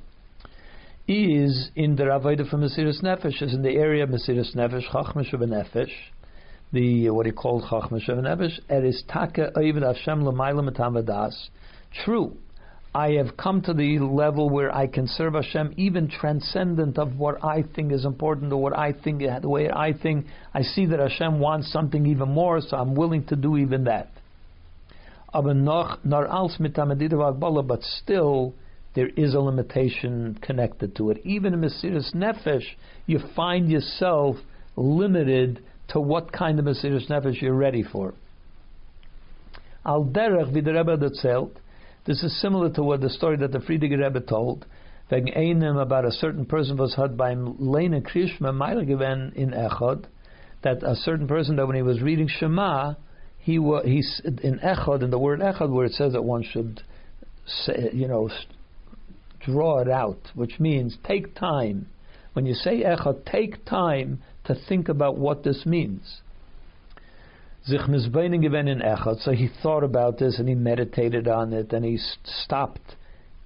[1.08, 5.32] is in the Avoide from Mesiris Nefesh, is in the area of Mesiris Nefesh, Chachmish
[5.34, 5.92] of Nefesh,
[6.74, 11.32] the what he called Chachma Shevanevish, er is taka oivid Hashem l'mayla
[12.04, 12.38] True,
[12.94, 17.42] I have come to the level where I can serve Hashem even transcendent of what
[17.44, 20.26] I think is important or what I think, the way I think.
[20.54, 24.10] I see that Hashem wants something even more, so I'm willing to do even that.
[25.34, 25.44] But
[27.84, 28.54] still,
[28.94, 31.22] there is a limitation connected to it.
[31.24, 32.76] Even in Mesiris Nefesh,
[33.06, 34.36] you find yourself
[34.76, 38.14] limited to what kind of Mesiris Nefesh you're ready for.
[39.86, 40.52] Al derech
[42.06, 44.66] This is similar to what the story that the Frierdiker Rebbe told.
[45.12, 50.06] About a certain person was had beim Lene Krishma Meile given in Echad,
[50.64, 52.94] that a certain person that when he was reading Shema,
[53.38, 56.82] he was in Echad in the word Echad where it says that one should
[57.46, 58.30] say, you know
[59.42, 61.88] draw it out, which means take time.
[62.34, 66.22] When you say Echad, take time to think about what this means.
[67.66, 71.72] Zich misbeinen given in Echad, so he thought about this and he meditated on it
[71.74, 72.96] and he stopped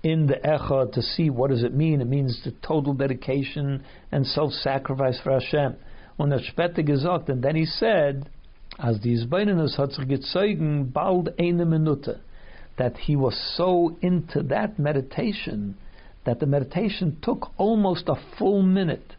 [0.04, 2.00] in the Echad to see what does it mean.
[2.00, 5.76] It means the total dedication and self-sacrifice for Hashem.
[6.18, 8.30] Und er später gesagt, and then he said,
[8.80, 12.22] as die Isbeinenus hat sich gezeugen, bald eine Minute,
[12.78, 15.76] that he was so into that meditation
[16.26, 19.16] that the meditation took almost a full minute,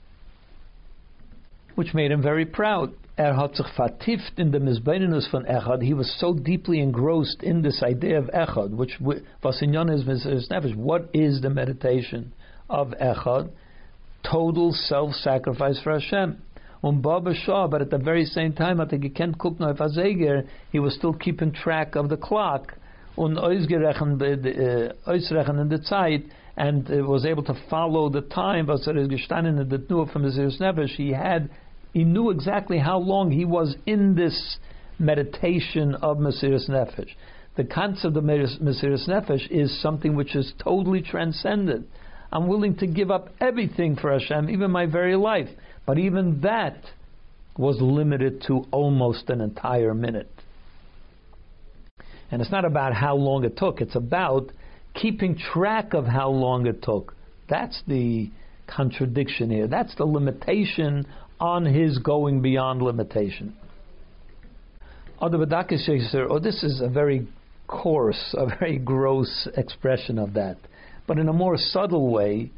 [1.75, 2.93] which made him very proud.
[3.19, 5.83] Er hat sich vertieft in the Mizbeinenus von Echad.
[5.83, 10.77] He was so deeply engrossed in this idea of Echad, which was in Yonis Nefesh.
[10.77, 12.35] What is the meditation
[12.69, 13.49] of Echad?
[14.23, 16.43] Total self-sacrifice for Hashem.
[16.85, 19.57] Um Baba Shah, but at the very same time, I think he can't cook
[20.71, 22.75] he was still keeping track of the clock.
[23.17, 26.25] Und ausgerechnet, ausrechnen in the Zeit,
[26.59, 30.61] and uh, was able to follow the time, was er in the Tnuah from Mesiris
[30.61, 31.49] Nefesh, he had,
[31.97, 34.59] he knew exactly how long he was in this
[34.99, 37.09] meditation of Mesiris Nefesh.
[37.57, 41.87] The concept of Mesiris Nefesh is something which is totally transcendent.
[42.31, 45.49] I'm willing to give up everything for Hashem, even my very life.
[45.87, 46.77] But even that
[47.57, 50.31] was limited to almost an entire minute.
[52.31, 54.51] And it's not about how long it took, it's about
[54.93, 57.15] keeping track of how long it took.
[57.49, 58.31] That's the
[58.67, 59.67] contradiction here.
[59.67, 61.07] That's the limitation
[61.41, 63.55] on his going beyond limitation.
[65.21, 67.27] Says, oh, this is a very
[67.67, 70.57] coarse, a very gross expression of that.
[71.07, 72.51] But in a more subtle way,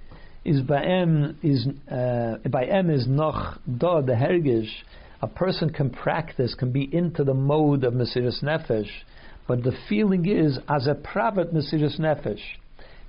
[0.45, 4.71] is ba'em is uh, ba'em is noch da the hergish.
[5.21, 8.89] A person can practice, can be into the mode of Mesiris Nefesh,
[9.49, 12.41] but the feeling is as a private Mesiris Nefesh.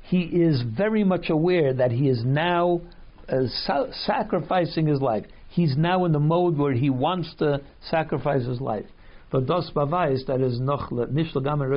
[0.03, 2.81] He is very much aware that he is now
[3.27, 5.25] uh, sa- sacrificing his life.
[5.49, 8.85] He's now in the mode where he wants to sacrifice his life.
[9.31, 11.69] But das bavais that is noch nicht gamer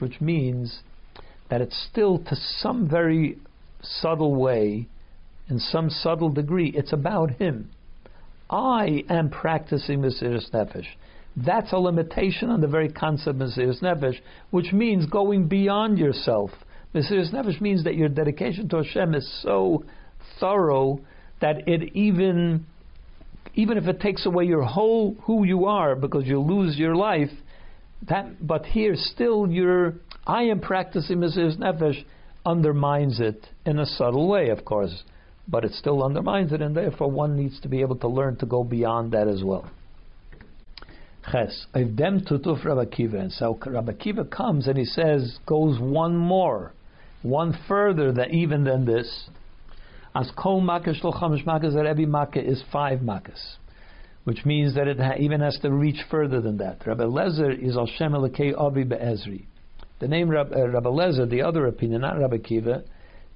[0.00, 0.80] which means
[1.50, 3.38] that it's still to some very
[3.82, 4.86] subtle way,
[5.48, 7.70] in some subtle degree, it's about him.
[8.48, 10.86] I am practicing Mesiris Nefesh.
[11.36, 14.20] That's a limitation on the very concept of Mesiris Nefesh,
[14.50, 16.50] which means going beyond yourself.
[16.94, 19.84] Mesiris Nefesh means that your dedication to Hashem is so
[20.38, 21.00] thorough
[21.42, 22.66] that it even,
[23.54, 27.30] even if it takes away your whole who you are because you lose your life,
[28.08, 29.94] that, but here still you're,
[30.26, 32.04] I am practicing Mesiris Nefesh
[32.46, 35.02] undermines it in a subtle way, of course,
[35.46, 38.46] but it still undermines it, and therefore one needs to be able to learn to
[38.46, 39.70] go beyond that as well.
[41.30, 41.66] Ches.
[41.74, 46.16] If dem tutuf Rabbi Kiva, and so Rabbi Kiva comes and he says, goes one
[46.16, 46.72] more,
[47.22, 49.28] one further than even than this.
[50.14, 53.56] As kol makas shlo chamish makkahs, that every makkah is five makas,
[54.24, 56.86] which means that it ha- even has to reach further than that.
[56.86, 59.46] Rabbi Lezer is al shem elokei avi be'ezri.
[60.00, 62.82] The name Rab, uh, Rabbi Lezer, the other opinion, not Rabbi Kiva,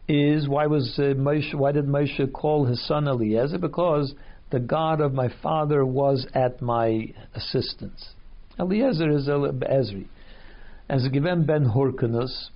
[0.09, 3.59] is why was uh, Moshe, why did Moshe call his son Eliezer?
[3.59, 4.14] Because
[4.51, 8.11] the God of my father was at my assistance.
[8.59, 10.07] Eliezer is Ezri.
[10.89, 12.51] As given ben Hurkanus,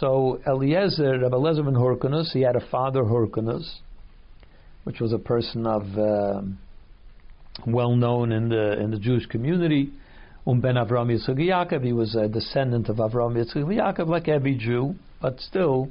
[0.00, 3.78] so Eliezer, Rabbi Eliezer ben Hurkanus, he had a father Hurkanus,
[4.84, 6.42] which was a person of uh,
[7.66, 9.90] well known in the in the Jewish community.
[10.46, 14.56] Um ben Avram Yitzchak Yaakov, he was a descendant of Avram Yitzchak Yaakov, like every
[14.56, 15.88] Jew, but still,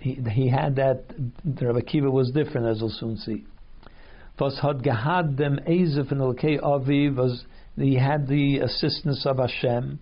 [0.00, 1.04] he, he had that.
[1.60, 3.44] Rabbi Kiva was different, as we'll soon see
[4.38, 7.44] was had gehad dem Ezef and Avi was
[7.76, 9.98] he had the assistance of Hashem,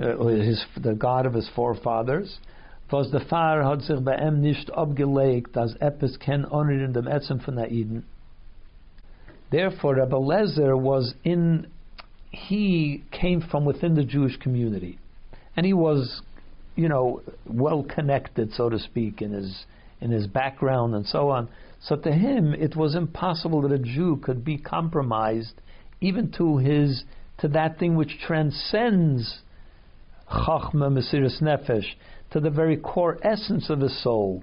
[0.00, 2.38] uh, his, the God of his forefathers.
[2.90, 7.06] Was the Far had sich bei ihm nicht abgelegt, as etwas ken honor in dem
[7.06, 8.04] Etzem von.
[9.52, 11.68] Therefore, Rabbi Lezer was in,
[12.30, 14.98] he came from within the Jewish community.
[15.56, 16.22] And he was,
[16.74, 19.64] you know, well connected, so to speak, in his,
[20.00, 21.48] in his background and so on.
[21.82, 25.54] So to him, it was impossible that a Jew could be compromised
[26.00, 27.04] even to his
[27.38, 29.40] to that thing which transcends
[30.30, 31.86] Chachma Mesiris Nefesh,
[32.32, 34.42] to the very core essence of his soul.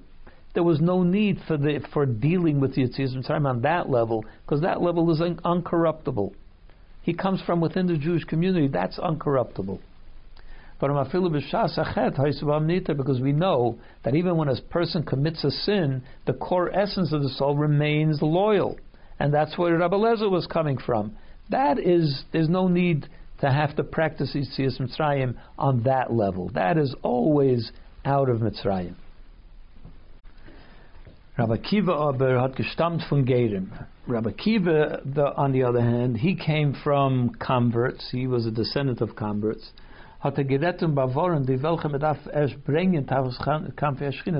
[0.53, 4.61] There was no need for the for dealing with Yetzias Mitzrayim on that level, because
[4.61, 6.33] that level is un- uncorruptible.
[7.03, 8.67] He comes from within the Jewish community.
[8.67, 9.79] That's uncorruptible.
[10.79, 17.23] because we know that even when a person commits a sin, the core essence of
[17.23, 18.77] the soul remains loyal.
[19.19, 21.15] And that's where Rabbi Lezer was coming from.
[21.49, 23.07] That is, there's no need
[23.39, 26.49] to have to practice Yetzias Mitzrayim on that level.
[26.53, 27.71] That is always
[28.05, 28.95] out of Mitzrayim.
[31.37, 33.85] Rabbi Kiva gestammt von Gerim.
[34.07, 38.09] Rabbi Kiva, the, on the other hand, he came from converts.
[38.11, 39.71] He was a descendant of converts.
[40.25, 40.31] Er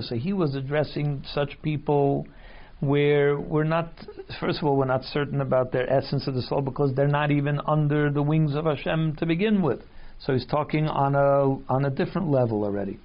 [0.02, 2.26] So he was addressing such people
[2.80, 3.92] where we're not,
[4.40, 7.32] first of all, we're not certain about their essence of the soul because they're not
[7.32, 9.82] even under the wings of Hashem to begin with.
[10.20, 13.00] So he's talking on a on a different level already.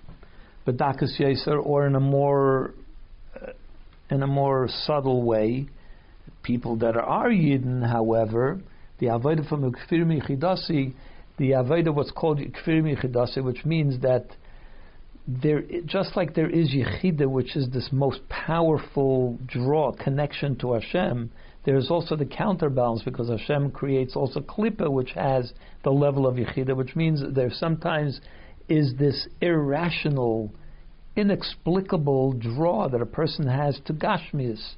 [0.65, 2.75] But Dakas Yeser, or in a more
[3.35, 3.53] uh,
[4.11, 5.69] in a more subtle way.
[6.43, 8.61] People that are Yidden, however,
[8.99, 10.93] the Avodah from Kfir Michidasi,
[11.39, 14.27] the Avodah what's called Kfir Michidasi, which means that
[15.27, 21.31] there, just like there is Yechida, which is this most powerful draw, connection to Hashem,
[21.65, 25.53] there is also the counterbalance because Hashem creates also Klippa, which has
[25.85, 28.21] the level of Yechida, which means there sometimes
[28.69, 30.53] is this irrational
[31.15, 34.75] inexplicable draw that a person has to Gashmias,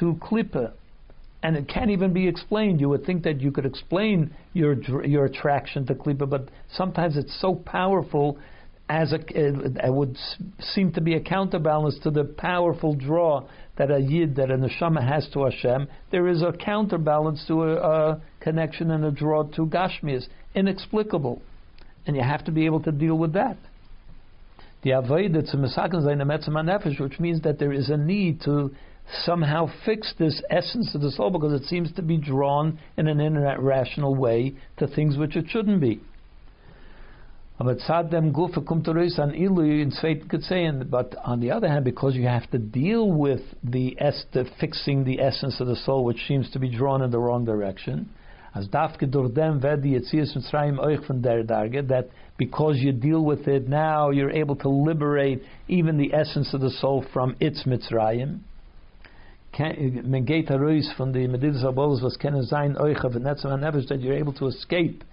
[0.00, 0.72] to Klippa,
[1.42, 2.80] and it can't even be explained.
[2.80, 4.74] You would think that you could explain your
[5.04, 8.38] your attraction to Klippa, but sometimes it's so powerful
[8.88, 10.16] as a, it would
[10.60, 15.06] seem to be a counterbalance to the powerful draw that a yid, that a neshama
[15.06, 15.88] has to Hashem.
[16.10, 21.40] There is a counterbalance to a, a connection and a draw to Gashmias, inexplicable,
[22.06, 23.56] and you have to be able to deal with that
[24.84, 28.70] the avodah to nefesh, which means that there is a need to
[29.24, 33.20] somehow fix this essence of the soul because it seems to be drawn in an
[33.20, 36.00] irrational way to things which it shouldn't be.
[37.56, 37.76] But on
[41.40, 44.26] the other hand, because you have to deal with the, es-
[44.58, 48.10] fixing the essence of the soul, which seems to be drawn in the wrong direction,
[48.56, 53.68] as dafke door dem ved Yetzias Mitzrayim der Darge, that because you deal with it
[53.68, 58.40] now, you're able to liberate even the essence of the soul from its Mitzrayim.
[59.56, 61.62] Ruiz from the Medidas
[62.02, 65.04] was euch of that you're able to escape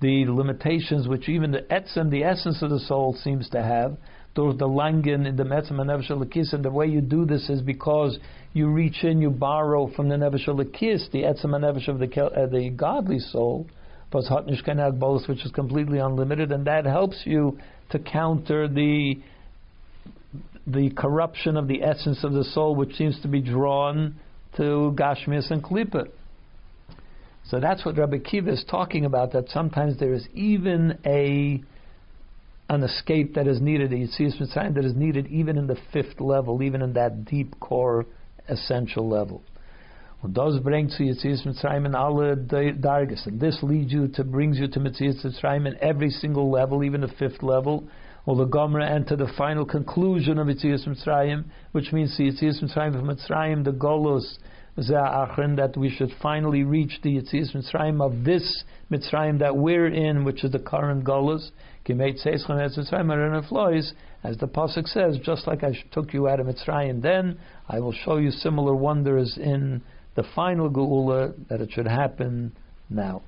[0.00, 3.96] the limitations which even the etzem, the essence of the soul, seems to have
[4.36, 7.62] durch the langen in the Metzem Nefesh Elokis, and the way you do this is
[7.62, 8.18] because
[8.52, 12.46] you reach in, you borrow from the Nefesh Elokis, the Etzem Nefesh of the, uh,
[12.46, 13.66] the godly soul,
[14.12, 17.58] which is completely unlimited, and that helps you
[17.90, 19.14] to counter the
[20.68, 24.16] the corruption of the essence of the soul, which seems to be drawn
[24.56, 26.08] to Gashmis and Klippa.
[27.48, 29.32] So that's what Rabbi Kiva is talking about.
[29.32, 31.62] That sometimes there is even a
[32.68, 36.62] an escape that is needed, a Mitzrayim that is needed even in the fifth level,
[36.62, 38.06] even in that deep core
[38.48, 39.42] essential level.
[40.22, 43.26] Und das bringt zu Yetzias Mitzrayim in alle Darges.
[43.26, 47.02] And this leads you to, brings you to Yetzias Mitzrayim in every single level, even
[47.02, 47.84] the fifth level.
[48.24, 52.96] Or the Gomra enter the final conclusion of Yetzias Mitzrayim, which means the Yetzias Mitzrayim
[52.96, 54.38] of Mitzrayim, the Golos,
[54.76, 60.44] that we should finally reach the Yetzias Mitzrayim of this Mitzrayim that we're in, which
[60.44, 61.50] is the current Golos.
[61.88, 61.96] As
[64.38, 68.18] the pasuk says, just like I took you out of Mitzrayim, then I will show
[68.18, 69.80] you similar wonders in
[70.14, 72.52] the final Geula that it should happen
[72.90, 73.22] now.